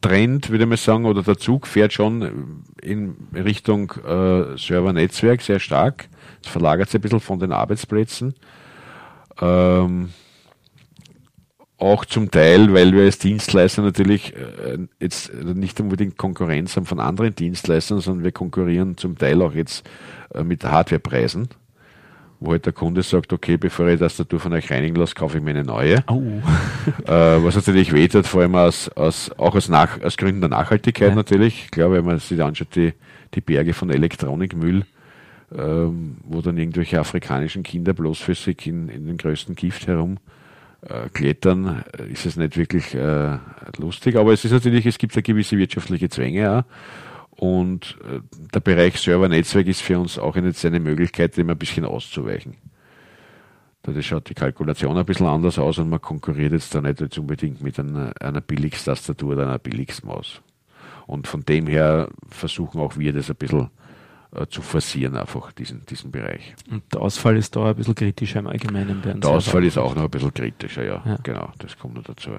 Trend, 0.00 0.50
würde 0.50 0.64
ich 0.64 0.70
mal 0.70 0.76
sagen, 0.76 1.04
oder 1.04 1.22
der 1.22 1.38
Zug 1.38 1.68
fährt 1.68 1.92
schon 1.92 2.64
in 2.82 3.14
Richtung 3.32 3.92
äh, 4.04 4.58
Servernetzwerk 4.58 5.42
sehr 5.42 5.60
stark. 5.60 6.08
Es 6.42 6.48
verlagert 6.48 6.88
sich 6.88 6.98
ein 6.98 7.02
bisschen 7.02 7.20
von 7.20 7.38
den 7.38 7.52
Arbeitsplätzen. 7.52 8.34
Ähm, 9.40 10.08
auch 11.78 12.04
zum 12.06 12.30
Teil, 12.30 12.72
weil 12.72 12.92
wir 12.92 13.02
als 13.02 13.18
Dienstleister 13.18 13.82
natürlich 13.82 14.34
äh, 14.34 14.78
jetzt 14.98 15.32
nicht 15.34 15.78
unbedingt 15.78 16.16
Konkurrenz 16.16 16.76
haben 16.76 16.86
von 16.86 17.00
anderen 17.00 17.34
Dienstleistern, 17.34 18.00
sondern 18.00 18.24
wir 18.24 18.32
konkurrieren 18.32 18.96
zum 18.96 19.18
Teil 19.18 19.42
auch 19.42 19.52
jetzt 19.52 19.86
äh, 20.34 20.42
mit 20.42 20.64
Hardwarepreisen, 20.64 21.48
wo 22.40 22.52
halt 22.52 22.64
der 22.64 22.72
Kunde 22.72 23.02
sagt, 23.02 23.32
okay, 23.34 23.58
bevor 23.58 23.88
ich 23.88 24.00
das 24.00 24.16
Tastatur 24.16 24.40
von 24.40 24.54
euch 24.54 24.70
reinigen 24.70 24.96
lasse, 24.96 25.14
kaufe 25.14 25.36
ich 25.36 25.44
mir 25.44 25.50
eine 25.50 25.64
neue. 25.64 26.02
Oh. 26.08 26.22
Was 27.04 27.56
natürlich 27.56 27.92
wehtut, 27.92 28.26
vor 28.26 28.40
allem 28.40 28.54
aus, 28.54 28.88
aus, 28.90 29.30
auch 29.36 29.54
aus, 29.54 29.68
Nach, 29.68 30.00
aus 30.00 30.16
Gründen 30.16 30.40
der 30.40 30.50
Nachhaltigkeit 30.50 31.10
ja. 31.10 31.14
natürlich. 31.14 31.70
Klar, 31.70 31.92
wenn 31.92 32.06
man 32.06 32.18
sich 32.18 32.42
anschaut, 32.42 32.74
die, 32.74 32.94
die 33.34 33.42
Berge 33.42 33.74
von 33.74 33.90
Elektronikmüll, 33.90 34.86
ähm, 35.54 36.16
wo 36.24 36.40
dann 36.40 36.56
irgendwelche 36.56 36.98
afrikanischen 36.98 37.62
Kinder 37.62 37.92
bloß 37.92 38.18
für 38.18 38.34
sich 38.34 38.66
in, 38.66 38.88
in 38.88 39.06
den 39.06 39.18
größten 39.18 39.54
Gift 39.54 39.86
herum 39.86 40.18
äh, 40.88 41.08
Klettern 41.10 41.84
äh, 41.98 42.10
ist 42.10 42.26
es 42.26 42.36
nicht 42.36 42.56
wirklich 42.56 42.94
äh, 42.94 43.38
lustig, 43.78 44.16
aber 44.16 44.32
es 44.32 44.44
ist 44.44 44.52
natürlich, 44.52 44.86
es 44.86 44.98
gibt 44.98 45.14
ja 45.14 45.22
gewisse 45.22 45.58
wirtschaftliche 45.58 46.08
Zwänge 46.08 46.58
auch. 46.58 46.64
Und 47.30 47.98
äh, 48.04 48.20
der 48.54 48.60
Bereich 48.60 48.98
Server-Netzwerk 48.98 49.66
ist 49.66 49.82
für 49.82 49.98
uns 49.98 50.18
auch 50.18 50.36
eine, 50.36 50.52
eine 50.62 50.80
Möglichkeit, 50.80 51.36
dem 51.36 51.50
ein 51.50 51.58
bisschen 51.58 51.84
auszuweichen. 51.84 52.54
Da 53.82 54.02
schaut 54.02 54.28
die 54.28 54.34
Kalkulation 54.34 54.96
ein 54.96 55.04
bisschen 55.04 55.26
anders 55.26 55.58
aus 55.58 55.78
und 55.78 55.90
man 55.90 56.00
konkurriert 56.00 56.52
jetzt 56.52 56.74
da 56.74 56.80
nicht 56.80 57.00
jetzt 57.00 57.18
unbedingt 57.18 57.62
mit 57.62 57.78
einer, 57.78 58.12
einer 58.20 58.40
Billigstastatur 58.40 59.32
oder 59.32 59.42
einer 59.42 59.58
Billigsmaus. 59.58 60.40
Und 61.06 61.28
von 61.28 61.44
dem 61.44 61.68
her 61.68 62.08
versuchen 62.28 62.80
auch 62.80 62.96
wir 62.96 63.12
das 63.12 63.30
ein 63.30 63.36
bisschen 63.36 63.70
zu 64.48 64.62
forcieren, 64.62 65.16
einfach 65.16 65.52
diesen, 65.52 65.84
diesen 65.86 66.10
Bereich. 66.10 66.54
Und 66.70 66.82
der 66.92 67.00
Ausfall 67.00 67.36
ist 67.36 67.56
da 67.56 67.70
ein 67.70 67.76
bisschen 67.76 67.94
kritischer 67.94 68.40
im 68.40 68.46
Allgemeinen. 68.46 69.02
Der 69.02 69.30
Ausfall 69.30 69.64
ist 69.64 69.78
auch 69.78 69.94
noch 69.94 70.04
ein 70.04 70.10
bisschen 70.10 70.34
kritischer, 70.34 70.84
ja. 70.84 71.02
ja. 71.04 71.18
Genau, 71.22 71.52
das 71.58 71.78
kommt 71.78 71.94
noch 71.94 72.04
dazu. 72.04 72.30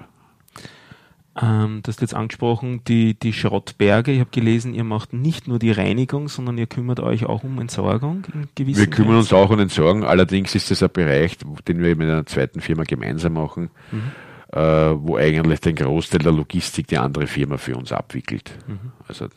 Ähm, 1.40 1.80
du 1.82 1.88
hast 1.88 2.00
jetzt 2.00 2.14
angesprochen, 2.14 2.82
die, 2.88 3.14
die 3.14 3.32
Schrottberge. 3.32 4.12
Ich 4.12 4.20
habe 4.20 4.30
gelesen, 4.30 4.74
ihr 4.74 4.84
macht 4.84 5.12
nicht 5.12 5.46
nur 5.46 5.58
die 5.58 5.70
Reinigung, 5.70 6.28
sondern 6.28 6.58
ihr 6.58 6.66
kümmert 6.66 7.00
euch 7.00 7.26
auch 7.26 7.44
um 7.44 7.60
Entsorgung 7.60 8.24
in 8.34 8.48
gewissen 8.54 8.80
Wir 8.80 8.90
kümmern 8.90 9.16
uns 9.16 9.32
auch 9.32 9.50
um 9.50 9.58
Entsorgung. 9.60 10.04
Allerdings 10.04 10.54
ist 10.54 10.70
das 10.70 10.82
ein 10.82 10.90
Bereich, 10.92 11.38
den 11.68 11.82
wir 11.82 11.96
mit 11.96 12.08
einer 12.08 12.26
zweiten 12.26 12.60
Firma 12.60 12.82
gemeinsam 12.82 13.34
machen, 13.34 13.70
mhm. 13.92 14.12
äh, 14.52 14.60
wo 14.60 15.16
eigentlich 15.16 15.60
den 15.60 15.76
Großteil 15.76 16.20
der 16.20 16.32
Logistik 16.32 16.88
die 16.88 16.98
andere 16.98 17.26
Firma 17.26 17.56
für 17.56 17.76
uns 17.76 17.92
abwickelt. 17.92 18.52
Mhm. 18.66 18.92
Also 19.06 19.26
äh, 19.26 19.28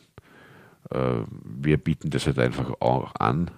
wir 0.92 1.78
bieten 1.78 2.10
das 2.10 2.26
halt 2.26 2.40
einfach 2.40 2.70
auch 2.80 3.14
an 3.20 3.52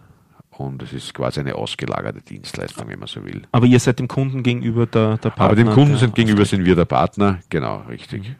und 0.57 0.83
es 0.83 0.93
ist 0.93 1.13
quasi 1.13 1.39
eine 1.39 1.55
ausgelagerte 1.55 2.21
Dienstleistung, 2.21 2.87
wenn 2.87 2.99
man 2.99 3.07
so 3.07 3.23
will. 3.25 3.43
Aber 3.51 3.65
ihr 3.65 3.79
seid 3.79 3.99
dem 3.99 4.07
Kunden 4.07 4.43
gegenüber 4.43 4.85
der, 4.85 5.17
der 5.17 5.29
Partner? 5.29 5.45
Aber 5.45 5.55
dem 5.55 5.69
Kunden 5.69 5.97
sind 5.97 6.15
gegenüber 6.15 6.45
sind 6.45 6.65
wir 6.65 6.75
der 6.75 6.85
Partner, 6.85 7.39
genau, 7.49 7.83
richtig. 7.89 8.29
Mhm. 8.29 8.35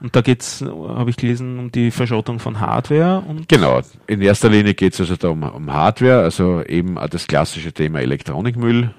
Und 0.00 0.14
da 0.14 0.20
geht 0.20 0.42
es, 0.42 0.62
habe 0.62 1.10
ich 1.10 1.16
gelesen, 1.16 1.58
um 1.58 1.72
die 1.72 1.90
Verschrottung 1.90 2.38
von 2.38 2.60
Hardware. 2.60 3.22
Und 3.26 3.48
genau, 3.48 3.80
in 4.06 4.20
erster 4.20 4.48
Linie 4.48 4.74
geht 4.74 4.94
es 4.94 5.00
also 5.00 5.16
da 5.16 5.28
um, 5.28 5.42
um, 5.42 5.72
Hardware, 5.72 6.22
also 6.22 6.62
eben 6.62 6.96
das 7.10 7.26
klassische 7.26 7.72
Thema 7.72 8.00
Elektronikmüll. 8.00 8.94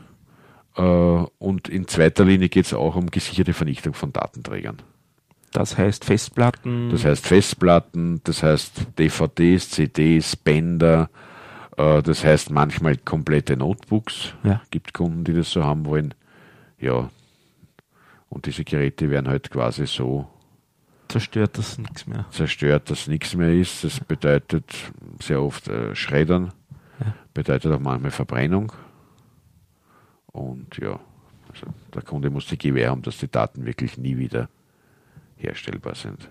Äh, 0.75 0.81
und 0.81 1.69
in 1.69 1.87
zweiter 1.87 2.25
Linie 2.25 2.49
geht 2.49 2.65
es 2.65 2.73
auch 2.73 2.95
um 2.95 3.11
gesicherte 3.11 3.53
Vernichtung 3.53 3.93
von 3.93 4.11
Datenträgern. 4.11 4.81
Das 5.53 5.77
heißt 5.77 6.03
Festplatten. 6.03 6.89
Das 6.89 7.05
heißt 7.05 7.25
Festplatten, 7.25 8.21
das 8.23 8.41
heißt 8.41 8.87
DVDs, 8.97 9.69
CDs, 9.69 10.35
Bänder, 10.35 11.09
äh, 11.77 12.01
das 12.01 12.25
heißt 12.25 12.49
manchmal 12.49 12.97
komplette 12.97 13.55
Notebooks. 13.55 14.33
Ja. 14.43 14.61
Gibt 14.71 14.93
Kunden, 14.93 15.23
die 15.23 15.33
das 15.33 15.51
so 15.51 15.63
haben 15.63 15.85
wollen. 15.85 16.15
Ja. 16.79 17.09
Und 18.29 18.47
diese 18.47 18.63
Geräte 18.63 19.11
werden 19.11 19.27
halt 19.27 19.51
quasi 19.51 19.85
so 19.85 20.27
zerstört, 21.07 21.59
dass 21.59 21.77
nichts 21.77 22.07
mehr. 22.07 22.25
Zerstört, 22.31 22.89
dass 22.89 23.07
nichts 23.07 23.35
mehr 23.35 23.53
ist. 23.53 23.83
Das 23.83 23.99
bedeutet 23.99 24.65
sehr 25.21 25.39
oft 25.39 25.67
äh, 25.67 25.95
Schreddern, 25.95 26.51
ja. 26.99 27.13
bedeutet 27.35 27.71
auch 27.71 27.79
manchmal 27.79 28.09
Verbrennung. 28.09 28.71
Und 30.25 30.77
ja, 30.77 30.99
also 31.51 31.67
der 31.93 32.01
Kunde 32.01 32.31
muss 32.31 32.47
die 32.47 32.57
Gewähr 32.57 32.89
haben, 32.89 33.03
dass 33.03 33.19
die 33.19 33.29
Daten 33.29 33.67
wirklich 33.67 33.99
nie 33.99 34.17
wieder 34.17 34.49
herstellbar 35.43 35.95
sind. 35.95 36.29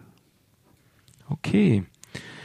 Okay. 1.28 1.84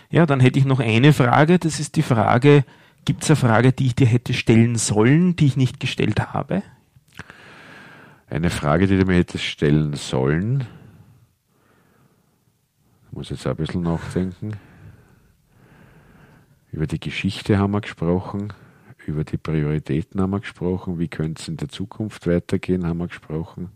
Ja, 0.10 0.26
dann 0.26 0.40
hätte 0.40 0.60
ich 0.60 0.66
noch 0.66 0.80
eine 0.80 1.14
Frage. 1.14 1.60
Das 1.60 1.80
ist 1.80 1.96
die 1.96 2.02
Frage, 2.02 2.64
gibt 3.06 3.24
es 3.24 3.30
eine 3.30 3.36
Frage, 3.38 3.74
die 3.74 3.88
ich 3.88 3.96
dir 3.96 4.08
hätte 4.08 4.34
stellen 4.34 4.76
sollen, 4.76 5.36
die 5.36 5.48
ich 5.48 5.58
nicht 5.58 5.80
gestellt 5.80 6.34
habe? 6.34 6.64
Eine 8.30 8.50
Frage, 8.50 8.88
die 8.88 8.98
du 8.98 9.06
mir 9.06 9.16
hättest 9.16 9.46
stellen 9.46 9.94
sollen. 9.94 10.68
Ich 13.08 13.16
muss 13.18 13.30
jetzt 13.30 13.48
ein 13.48 13.56
bisschen 13.56 13.82
nachdenken. 13.82 14.58
Über 16.72 16.88
die 16.88 17.00
Geschichte 17.00 17.58
haben 17.58 17.72
wir 17.72 17.82
gesprochen. 17.82 18.54
über 19.06 19.24
die 19.24 19.38
Prioritäten 19.38 20.20
haben 20.20 20.32
wir 20.32 20.42
gesprochen. 20.42 21.00
Wie 21.00 21.08
könnte 21.08 21.42
es 21.42 21.48
in 21.48 21.56
der 21.56 21.70
Zukunft 21.70 22.28
weitergehen, 22.28 22.86
haben 22.86 22.98
wir 22.98 23.08
gesprochen. 23.08 23.72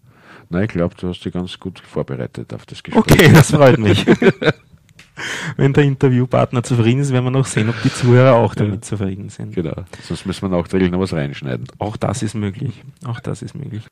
Na, 0.50 0.64
ich 0.64 0.70
glaube, 0.70 0.96
du 0.96 1.10
hast 1.10 1.24
dich 1.24 1.34
ganz 1.34 1.60
gut 1.60 1.80
vorbereitet 1.80 2.54
auf 2.54 2.66
das 2.66 2.84
Gespräch. 2.84 3.04
Okay, 3.04 3.32
das 3.34 3.52
freut 3.52 3.78
mich. 3.78 4.06
Wenn 5.58 5.74
der 5.74 5.84
Interviewpartner 5.84 6.64
zufrieden 6.64 7.02
ist, 7.02 7.12
werden 7.12 7.26
wir 7.26 7.32
noch 7.32 7.46
sehen, 7.46 7.70
ob 7.70 7.82
die 7.84 7.94
Zuhörer 7.94 8.36
auch 8.36 8.56
damit 8.56 8.76
ja. 8.76 8.82
zufrieden 8.82 9.30
sind. 9.30 9.54
Genau. 9.54 9.84
Sonst 10.02 10.26
müssen 10.26 10.50
wir 10.50 10.58
nachträglich 10.58 10.92
noch 10.92 11.00
was 11.00 11.14
reinschneiden. 11.14 11.68
Auch 11.78 11.98
das 11.98 12.24
ist 12.24 12.34
möglich. 12.34 12.84
Auch 13.06 13.20
das 13.20 13.42
ist 13.42 13.56
möglich. 13.56 13.84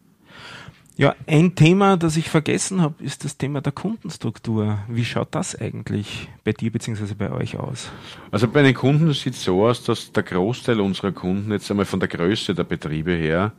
Ja, 0.99 1.15
ein 1.27 1.55
Thema, 1.55 1.95
das 1.95 2.17
ich 2.17 2.29
vergessen 2.29 2.81
habe, 2.81 3.01
ist 3.01 3.23
das 3.23 3.37
Thema 3.37 3.61
der 3.61 3.71
Kundenstruktur. 3.71 4.79
Wie 4.89 5.05
schaut 5.05 5.29
das 5.31 5.55
eigentlich 5.55 6.27
bei 6.43 6.51
dir 6.51 6.73
bzw. 6.73 7.13
bei 7.17 7.31
euch 7.31 7.57
aus? 7.57 7.89
Also 8.31 8.49
bei 8.49 8.63
den 8.63 8.73
Kunden 8.73 9.13
sieht 9.13 9.35
es 9.35 9.45
so 9.45 9.65
aus, 9.65 9.81
dass 9.81 10.11
der 10.11 10.23
Großteil 10.23 10.81
unserer 10.81 11.13
Kunden, 11.13 11.53
jetzt 11.53 11.71
einmal 11.71 11.85
von 11.85 12.01
der 12.01 12.09
Größe 12.09 12.53
der 12.53 12.65
Betriebe 12.65 13.13
her, 13.13 13.53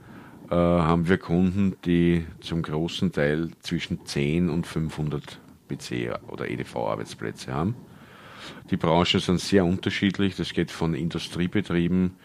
äh, 0.50 0.54
haben 0.54 1.08
wir 1.08 1.18
Kunden, 1.18 1.76
die 1.84 2.26
zum 2.40 2.62
großen 2.62 3.12
Teil 3.12 3.50
zwischen 3.60 4.04
10 4.04 4.50
und 4.50 4.66
500 4.66 5.40
PC 5.68 6.18
oder 6.28 6.50
EDV-Arbeitsplätze 6.50 7.54
haben. 7.54 7.76
Die 8.70 8.76
Branchen 8.76 9.20
sind 9.20 9.40
sehr 9.40 9.64
unterschiedlich. 9.64 10.36
Das 10.36 10.52
geht 10.52 10.70
von 10.70 10.94
Industriebetrieben 10.94 12.16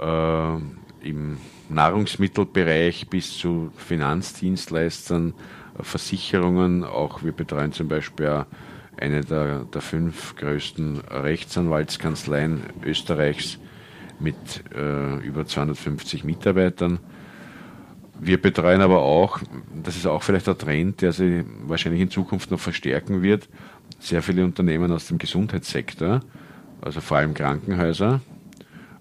äh, 0.00 0.56
im 1.02 1.38
Nahrungsmittelbereich 1.68 3.08
bis 3.08 3.36
zu 3.36 3.72
Finanzdienstleistern, 3.76 5.34
Versicherungen. 5.80 6.84
Auch 6.84 7.22
wir 7.24 7.32
betreuen 7.32 7.72
zum 7.72 7.88
Beispiel 7.88 8.46
eine 8.96 9.22
der, 9.22 9.64
der 9.64 9.80
fünf 9.80 10.36
größten 10.36 11.00
Rechtsanwaltskanzleien 11.00 12.62
Österreichs 12.84 13.58
mit 14.20 14.36
äh, 14.74 15.16
über 15.26 15.46
250 15.46 16.24
Mitarbeitern. 16.24 17.00
Wir 18.24 18.40
betreuen 18.40 18.80
aber 18.80 19.02
auch, 19.02 19.38
das 19.82 19.96
ist 19.96 20.06
auch 20.06 20.22
vielleicht 20.22 20.46
der 20.46 20.56
Trend, 20.56 21.02
der 21.02 21.12
sich 21.12 21.44
wahrscheinlich 21.66 22.00
in 22.00 22.10
Zukunft 22.10 22.50
noch 22.50 22.58
verstärken 22.58 23.22
wird, 23.22 23.50
sehr 23.98 24.22
viele 24.22 24.46
Unternehmen 24.46 24.90
aus 24.92 25.08
dem 25.08 25.18
Gesundheitssektor, 25.18 26.20
also 26.80 27.02
vor 27.02 27.18
allem 27.18 27.34
Krankenhäuser, 27.34 28.22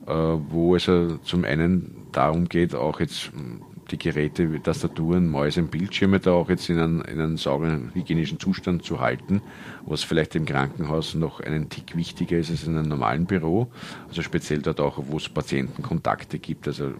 äh, 0.08 0.12
wo 0.12 0.76
es 0.76 0.92
zum 1.24 1.46
einen 1.46 1.96
darum 2.12 2.50
geht, 2.50 2.76
auch 2.76 3.00
jetzt 3.00 3.32
hm, 3.32 3.62
die 3.92 3.98
Geräte, 3.98 4.52
wie 4.52 4.60
Tastaturen, 4.60 5.30
Mäuse 5.30 5.62
und 5.62 5.72
Bildschirme 5.72 6.20
da 6.20 6.32
auch 6.32 6.50
jetzt 6.50 6.70
in 6.70 6.80
einen, 6.80 7.02
in 7.04 7.22
einen 7.22 7.38
sauberen 7.38 7.92
hygienischen 7.94 8.42
Zustand 8.42 8.84
zu 8.84 9.00
halten, 9.00 9.42
was 9.86 10.04
vielleicht 10.04 10.36
im 10.36 10.46
Krankenhaus 10.46 11.16
noch 11.16 11.40
einen 11.40 11.70
Tick 11.70 11.96
wichtiger 11.96 12.38
ist 12.38 12.52
als 12.52 12.66
in 12.66 12.78
einem 12.78 12.90
normalen 12.90 13.26
Büro. 13.26 13.72
Also 14.10 14.22
speziell 14.22 14.62
dort 14.62 14.82
auch, 14.82 15.02
wo 15.08 15.16
es 15.16 15.30
Patientenkontakte 15.30 16.40
gibt, 16.40 16.68
also 16.68 16.92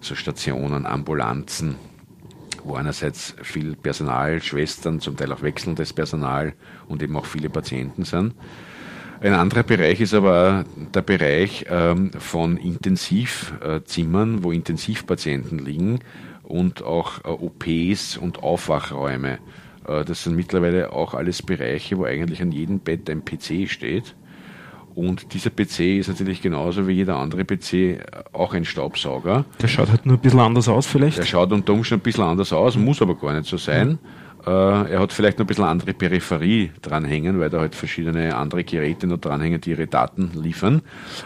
so 0.00 0.14
Stationen, 0.14 0.86
Ambulanzen, 0.86 1.76
wo 2.64 2.74
einerseits 2.74 3.34
viel 3.42 3.76
Personal, 3.76 4.42
Schwestern, 4.42 5.00
zum 5.00 5.16
Teil 5.16 5.32
auch 5.32 5.42
wechselndes 5.42 5.92
Personal 5.92 6.54
und 6.88 7.02
eben 7.02 7.16
auch 7.16 7.26
viele 7.26 7.50
Patienten 7.50 8.04
sind. 8.04 8.34
Ein 9.20 9.32
anderer 9.32 9.62
Bereich 9.62 10.00
ist 10.00 10.12
aber 10.12 10.64
der 10.94 11.00
Bereich 11.00 11.64
ähm, 11.70 12.10
von 12.12 12.58
Intensivzimmern, 12.58 14.44
wo 14.44 14.52
Intensivpatienten 14.52 15.58
liegen 15.58 16.00
und 16.42 16.82
auch 16.82 17.24
äh, 17.24 17.28
OPs 17.28 18.18
und 18.18 18.42
Aufwachräume. 18.42 19.38
Äh, 19.86 20.04
das 20.04 20.24
sind 20.24 20.36
mittlerweile 20.36 20.92
auch 20.92 21.14
alles 21.14 21.42
Bereiche, 21.42 21.96
wo 21.96 22.04
eigentlich 22.04 22.42
an 22.42 22.52
jedem 22.52 22.80
Bett 22.80 23.08
ein 23.08 23.24
PC 23.24 23.70
steht. 23.70 24.14
Und 24.96 25.34
dieser 25.34 25.50
PC 25.50 25.98
ist 25.98 26.08
natürlich 26.08 26.40
genauso 26.40 26.88
wie 26.88 26.92
jeder 26.92 27.16
andere 27.16 27.44
PC 27.44 28.02
auch 28.32 28.54
ein 28.54 28.64
Staubsauger. 28.64 29.44
Der 29.60 29.68
schaut 29.68 29.90
halt 29.90 30.06
nur 30.06 30.16
ein 30.16 30.20
bisschen 30.20 30.40
anders 30.40 30.70
aus 30.70 30.86
vielleicht. 30.86 31.18
Der 31.18 31.24
schaut 31.26 31.52
unter 31.52 31.74
Umständen 31.74 32.00
ein 32.00 32.04
bisschen 32.04 32.24
anders 32.24 32.50
aus, 32.50 32.76
muss 32.76 33.02
aber 33.02 33.14
gar 33.14 33.34
nicht 33.34 33.46
so 33.46 33.58
sein. 33.58 33.88
Mhm. 33.88 33.98
Äh, 34.46 34.92
er 34.92 35.00
hat 35.00 35.12
vielleicht 35.12 35.38
noch 35.38 35.44
ein 35.44 35.48
bisschen 35.48 35.64
andere 35.64 35.92
Peripherie 35.92 36.70
dranhängen, 36.80 37.38
weil 37.38 37.50
da 37.50 37.60
halt 37.60 37.74
verschiedene 37.74 38.34
andere 38.34 38.64
Geräte 38.64 39.06
noch 39.06 39.18
dranhängen, 39.18 39.60
die 39.60 39.70
ihre 39.70 39.86
Daten 39.86 40.30
liefern. 40.34 40.80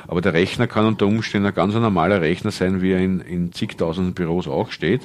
Aber 0.09 0.21
der 0.21 0.33
Rechner 0.33 0.67
kann 0.67 0.87
unter 0.87 1.07
Umständen 1.07 1.47
ein 1.47 1.55
ganz 1.55 1.73
normaler 1.75 2.21
Rechner 2.23 2.51
sein, 2.51 2.83
wie 2.83 2.91
er 2.91 2.99
in, 2.99 3.21
in 3.21 3.53
zigtausenden 3.53 4.15
Büros 4.15 4.49
auch 4.49 4.73
steht. 4.73 5.03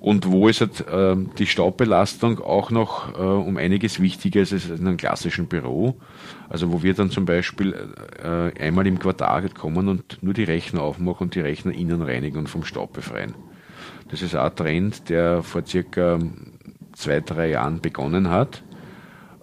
Und 0.00 0.30
wo 0.32 0.48
ist 0.48 0.62
halt, 0.62 0.88
äh, 0.88 1.14
die 1.38 1.46
Staubbelastung 1.46 2.40
auch 2.40 2.70
noch 2.70 3.14
äh, 3.14 3.22
um 3.22 3.58
einiges 3.58 4.00
wichtiger 4.00 4.40
ist 4.40 4.54
als 4.54 4.70
in 4.70 4.86
einem 4.86 4.96
klassischen 4.96 5.46
Büro. 5.46 5.96
Also 6.48 6.72
wo 6.72 6.82
wir 6.82 6.94
dann 6.94 7.10
zum 7.10 7.26
Beispiel 7.26 7.74
äh, 8.22 8.58
einmal 8.58 8.86
im 8.86 8.98
Quartal 8.98 9.50
kommen 9.50 9.88
und 9.88 10.22
nur 10.22 10.32
die 10.32 10.44
Rechner 10.44 10.82
aufmachen 10.82 11.26
und 11.26 11.34
die 11.34 11.40
Rechner 11.40 11.72
innen 11.72 12.00
reinigen 12.00 12.38
und 12.38 12.48
vom 12.48 12.64
Staub 12.64 12.94
befreien. 12.94 13.34
Das 14.10 14.22
ist 14.22 14.34
auch 14.34 14.46
ein 14.46 14.56
Trend, 14.56 15.08
der 15.10 15.42
vor 15.42 15.66
circa 15.66 16.18
zwei, 16.94 17.20
drei 17.20 17.50
Jahren 17.50 17.80
begonnen 17.80 18.30
hat 18.30 18.62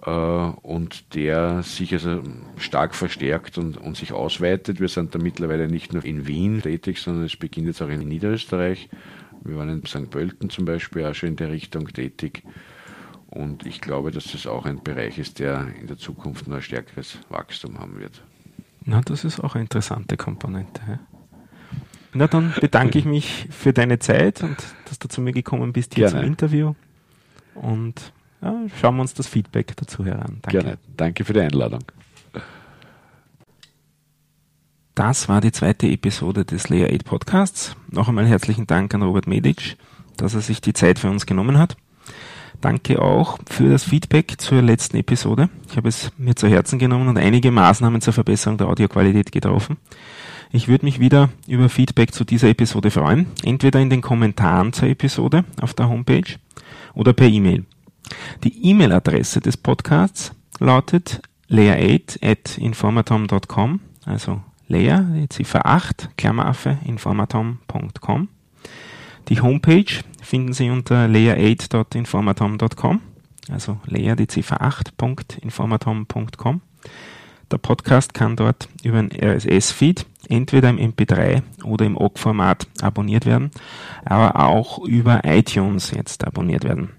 äh, 0.04 0.10
und 0.10 1.14
der 1.14 1.62
sich 1.62 1.92
also 1.92 2.22
stark 2.56 2.96
verstärkt 2.96 3.58
und, 3.58 3.76
und 3.76 3.96
sich 3.96 4.12
ausweitet. 4.12 4.80
Wir 4.80 4.88
sind 4.88 5.14
da 5.14 5.18
mittlerweile 5.18 5.68
nicht 5.68 5.92
nur 5.92 6.04
in 6.04 6.26
Wien 6.26 6.62
tätig, 6.62 6.98
sondern 6.98 7.24
es 7.24 7.36
beginnt 7.36 7.68
jetzt 7.68 7.80
auch 7.80 7.88
in 7.88 8.00
Niederösterreich. 8.00 8.88
Wir 9.44 9.56
waren 9.56 9.68
in 9.68 9.86
St. 9.86 10.10
Pölten 10.10 10.50
zum 10.50 10.64
Beispiel 10.64 11.04
auch 11.04 11.14
schon 11.14 11.30
in 11.30 11.36
der 11.36 11.50
Richtung 11.50 11.88
tätig. 11.88 12.42
Und 13.30 13.66
ich 13.66 13.80
glaube, 13.80 14.10
dass 14.10 14.32
das 14.32 14.46
auch 14.46 14.64
ein 14.64 14.82
Bereich 14.82 15.18
ist, 15.18 15.38
der 15.38 15.68
in 15.80 15.86
der 15.86 15.98
Zukunft 15.98 16.48
noch 16.48 16.56
ein 16.56 16.62
stärkeres 16.62 17.18
Wachstum 17.28 17.78
haben 17.78 17.98
wird. 17.98 18.22
Na, 18.84 19.02
das 19.02 19.24
ist 19.24 19.40
auch 19.40 19.54
eine 19.54 19.62
interessante 19.62 20.16
Komponente. 20.16 21.00
Na, 22.14 22.26
dann 22.26 22.54
bedanke 22.58 22.98
ich 22.98 23.04
mich 23.04 23.48
für 23.50 23.74
deine 23.74 23.98
Zeit 23.98 24.42
und 24.42 24.56
dass 24.86 24.98
du 24.98 25.08
zu 25.08 25.20
mir 25.20 25.32
gekommen 25.32 25.74
bist 25.74 25.94
hier 25.94 26.06
Gerne. 26.06 26.20
zum 26.20 26.26
Interview 26.26 26.74
und 27.54 28.12
ja, 28.40 28.54
schauen 28.80 28.96
wir 28.96 29.02
uns 29.02 29.14
das 29.14 29.26
Feedback 29.26 29.76
dazu 29.76 30.04
heran. 30.04 30.38
Danke. 30.42 30.58
Gerne. 30.58 30.78
Danke 30.96 31.24
für 31.24 31.32
die 31.32 31.40
Einladung. 31.40 31.84
Das 34.98 35.28
war 35.28 35.40
die 35.40 35.52
zweite 35.52 35.86
Episode 35.86 36.44
des 36.44 36.70
Layer 36.70 36.88
8 36.92 37.04
Podcasts. 37.04 37.76
Noch 37.88 38.08
einmal 38.08 38.26
herzlichen 38.26 38.66
Dank 38.66 38.92
an 38.92 39.02
Robert 39.02 39.28
Medic, 39.28 39.76
dass 40.16 40.34
er 40.34 40.40
sich 40.40 40.60
die 40.60 40.72
Zeit 40.72 40.98
für 40.98 41.08
uns 41.08 41.24
genommen 41.24 41.56
hat. 41.56 41.76
Danke 42.60 43.00
auch 43.00 43.38
für 43.48 43.70
das 43.70 43.84
Feedback 43.84 44.40
zur 44.40 44.60
letzten 44.60 44.96
Episode. 44.96 45.50
Ich 45.70 45.76
habe 45.76 45.88
es 45.88 46.10
mir 46.18 46.34
zu 46.34 46.48
Herzen 46.48 46.80
genommen 46.80 47.06
und 47.06 47.16
einige 47.16 47.52
Maßnahmen 47.52 48.00
zur 48.00 48.12
Verbesserung 48.12 48.58
der 48.58 48.66
Audioqualität 48.66 49.30
getroffen. 49.30 49.76
Ich 50.50 50.66
würde 50.66 50.84
mich 50.84 50.98
wieder 50.98 51.28
über 51.46 51.68
Feedback 51.68 52.12
zu 52.12 52.24
dieser 52.24 52.48
Episode 52.48 52.90
freuen, 52.90 53.28
entweder 53.44 53.78
in 53.78 53.90
den 53.90 54.00
Kommentaren 54.00 54.72
zur 54.72 54.88
Episode 54.88 55.44
auf 55.60 55.74
der 55.74 55.88
Homepage 55.88 56.40
oder 56.94 57.12
per 57.12 57.28
E-Mail. 57.28 57.66
Die 58.42 58.68
E-Mail-Adresse 58.68 59.40
des 59.40 59.58
Podcasts 59.58 60.32
lautet 60.58 61.22
layer8 61.48 62.20
at 62.20 62.58
informatom.com, 62.58 63.78
also 64.04 64.40
layer, 64.68 65.00
die 65.00 65.28
Ziffer 65.28 65.66
8, 65.66 66.10
Klammeraffe, 66.16 66.78
informatom.com. 66.84 68.28
Die 69.28 69.40
Homepage 69.40 70.04
finden 70.22 70.52
Sie 70.52 70.70
unter 70.70 71.06
layer8.informatom.com, 71.06 73.00
also 73.50 73.80
layer, 73.86 74.14
die 74.16 74.28
Ziffer 74.28 74.62
8.informatom.com. 74.62 76.60
Der 77.50 77.58
Podcast 77.58 78.12
kann 78.12 78.36
dort 78.36 78.68
über 78.82 78.98
ein 78.98 79.10
RSS-Feed 79.10 80.06
entweder 80.28 80.68
im 80.68 80.76
MP3 80.78 81.42
oder 81.64 81.86
im 81.86 81.96
OGG-Format 81.96 82.66
abonniert 82.82 83.24
werden, 83.24 83.50
aber 84.04 84.36
auch 84.36 84.84
über 84.84 85.22
iTunes 85.24 85.90
jetzt 85.92 86.26
abonniert 86.26 86.64
werden. 86.64 86.90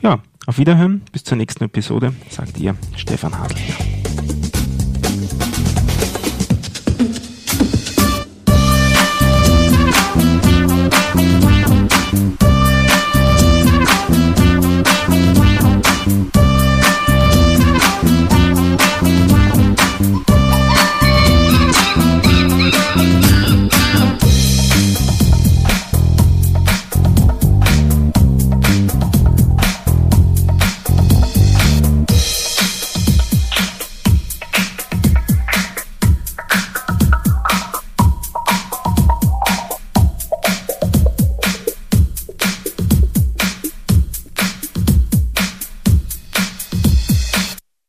Ja, 0.00 0.20
auf 0.46 0.58
Wiederhören, 0.58 1.02
bis 1.12 1.24
zur 1.24 1.36
nächsten 1.36 1.64
Episode, 1.64 2.14
sagt 2.30 2.58
ihr 2.58 2.74
Stefan 2.96 3.38
Hadl. 3.38 3.56